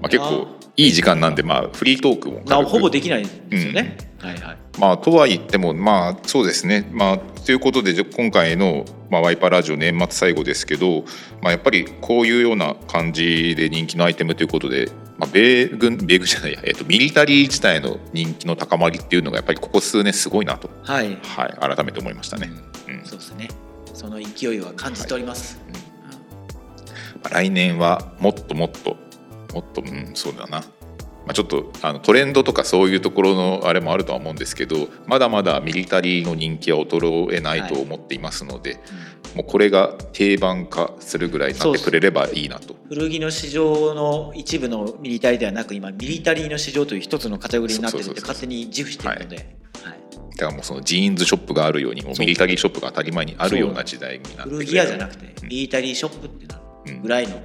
[0.00, 0.46] まあ、結構
[0.76, 2.70] いい時間なんで、まあ、フリートークもな軽く。
[2.70, 4.58] ほぼできないんですよね、はいはい。
[4.78, 6.88] まあ、とは言っても、まあ、そうですね。
[6.92, 11.04] まあ、ということで、今回の、まあ、ワイパーラジオ年末最後ですけど、
[11.42, 22.50] まあ、やっぱりこういうような感じで人気のアイテムということで、まあ、米軍、米軍じゃないや、えっと、ミリタリー自体の人気の高まりっていうのが、やっぱりここ数年すごいなと、はい、はい、改めて思いましたね。
[22.88, 23.04] うん。
[23.04, 23.48] そうですね。
[23.92, 25.78] その勢いは感じております、ま
[27.24, 28.96] あ来年はもっともっと、
[29.52, 30.62] もっと、うん、そうだな。
[31.26, 38.80] まあ、ちょっとあのトレンドとかそういうところのあれもあるとは思うんですけどまだまだミリタリーの人気は衰えないと思っていますので、
[39.34, 42.74] もうこれが定番化するぐらいになってくれればいいなと。
[42.88, 49.46] 古着の市場の一部のミリタリーではなく今ミリタリーの市場という一つのカテゴリーになってるって勝手に自負してるので、はい。
[50.36, 55.48] だからもうそのジーンズショップがあるようにもうミリタリーショップが当たり前にあるような時代になって古着屋じゃなくてうん。
[55.48, 57.40] ミリタリーショップってなるぐらいの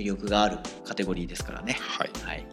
[0.00, 1.76] 魅力があるカテゴリーですからね。
[1.80, 2.46] はい、はい、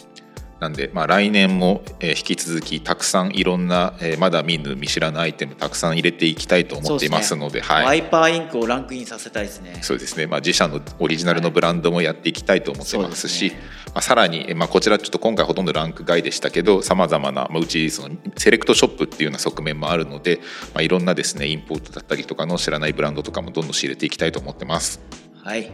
[0.59, 9.79] なんで、まあ、来年も、えー引き続きたくさんいろんな、えーまだ見ぬ見知らぬアイテムたくさん入れていきたいと思っていますのではいワイパーインクをランクインさせたいですね。
[9.81, 20.39] そうですね、まあ、自社のオリジナルのブランドもやっていきたいと思ってますし、そうですまあ、さらに、えまあ、こちらちょっと今回ほとんどランク外でしたけどさまざまな、まあ、うちそのセレクトショップっていうような側面もあるので、
[20.73, 24.99] まあ、いろんなですねインポートだったりとかの知らないブランドとかもどんどん仕入れていきたいと思ってます。
[25.43, 25.71] はい。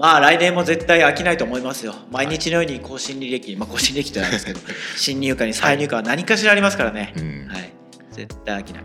[0.00, 1.94] まあ来年も絶対飽きないと思いますよ。
[2.10, 4.60] 毎日のように更新履歴、まあ更新履歴じゃないですけど、
[4.96, 7.12] 新入荷に再入荷は何かしらありますからね。
[7.18, 7.70] うんはい。
[8.10, 8.82] 絶対飽きない。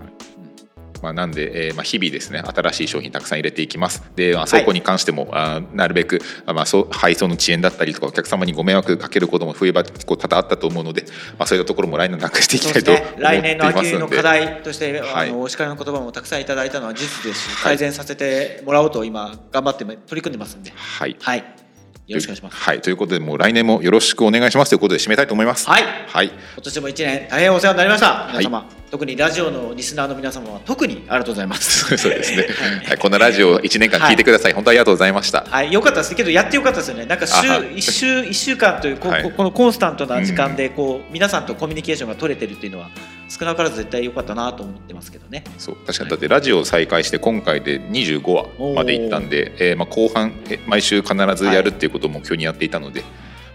[1.05, 4.03] まあ、なんで、えーまあ、日々ですね新しい商品たくさん入れていきます。
[4.15, 11.05] で、まあ、倉庫に関しても、あーなるべく、あまあ、そう配送の遅延だったりとかお客様にご迷惑かけることも増えば結構多々あったと思うので、
[11.37, 13.23] まあ、そういったところも来年なくしていきたいと思っていですね。
[13.23, 15.29] 来年の秋の課題として、はい。
[15.29, 21.17] あのお叱りの言葉もたくさんいただいたのは事実ですし、はい改善させてもらおうと今頑張って取り組んでますんで、はい。
[21.19, 21.64] はい。
[22.07, 22.57] よろしくお願いします。
[22.57, 24.69] はい、ということでもう来年もよろしくお願いします。
[24.69, 25.67] ということで締めたいと思います。
[25.67, 25.83] はい。
[26.07, 28.27] はい、今年も一年大変お世話になりました。
[28.29, 28.43] 皆い。
[28.43, 31.97] 様、特にラジオのリスナーの皆様は特にありがとうございます。
[31.97, 32.43] そうですね、は
[32.83, 32.85] い。
[32.89, 35.45] はい、このラジオを1年間聞いてください、本当ありがとうございました。
[35.49, 36.15] はい、よかったです。
[36.15, 37.05] けどやってよかったですよね。
[37.05, 39.31] なんか週一週一週間というこ,、はい。
[39.31, 42.89] このコンスタントな時間でこう、皆さんとコミュニケーションが取れてるっていうのは
[43.27, 45.43] 少なからず絶対良かったなと思ってますけどね。
[45.57, 53.03] そう確かにだってラジオを再開して今回で25話までいったんで、えーまあ、後半え毎週必ずやるっていうことを目標にやっていたので、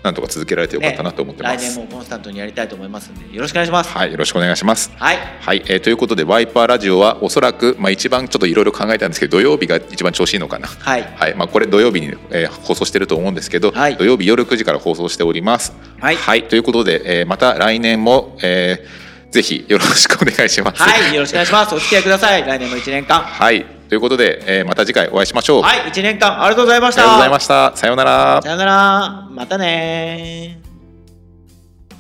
[0.03, 1.75] なんとか続けられてよかったなと思ってます。
[1.75, 3.91] 来年もコンスタントにやりたいと思いますんでよろしくお願いします。
[3.91, 4.91] はい、よろしくお願いします。
[4.97, 5.19] はい。
[5.41, 10.69] はい、えーということでワイパーラジオはおそらく、まあ、一番ちょっといろいろ考えたんですけど土曜日が一番調子いいのかな。
[10.69, 11.03] はい。
[11.17, 15.75] はいまあ、これ土曜日に、えー放送してると思うんですけど、はい土曜日夜9時から放送しております。
[16.01, 20.83] はいということで、えーまた来年も、えーぜひよろしくお願いします。
[20.83, 21.75] はい、よろしくお願いします。
[21.75, 22.45] お付き合いください。
[22.45, 23.21] 来年も一年間。
[23.21, 25.63] はい、ということで、えーまた次回お会いしましょう。
[25.63, 27.03] はい、一年間ありがとうございました。
[27.03, 27.77] ありがとうございました。
[27.77, 28.51] さようならさ。
[28.51, 29.29] よなら。
[29.31, 30.61] またね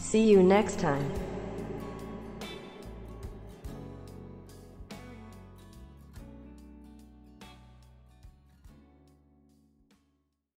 [0.00, 1.19] See you next time.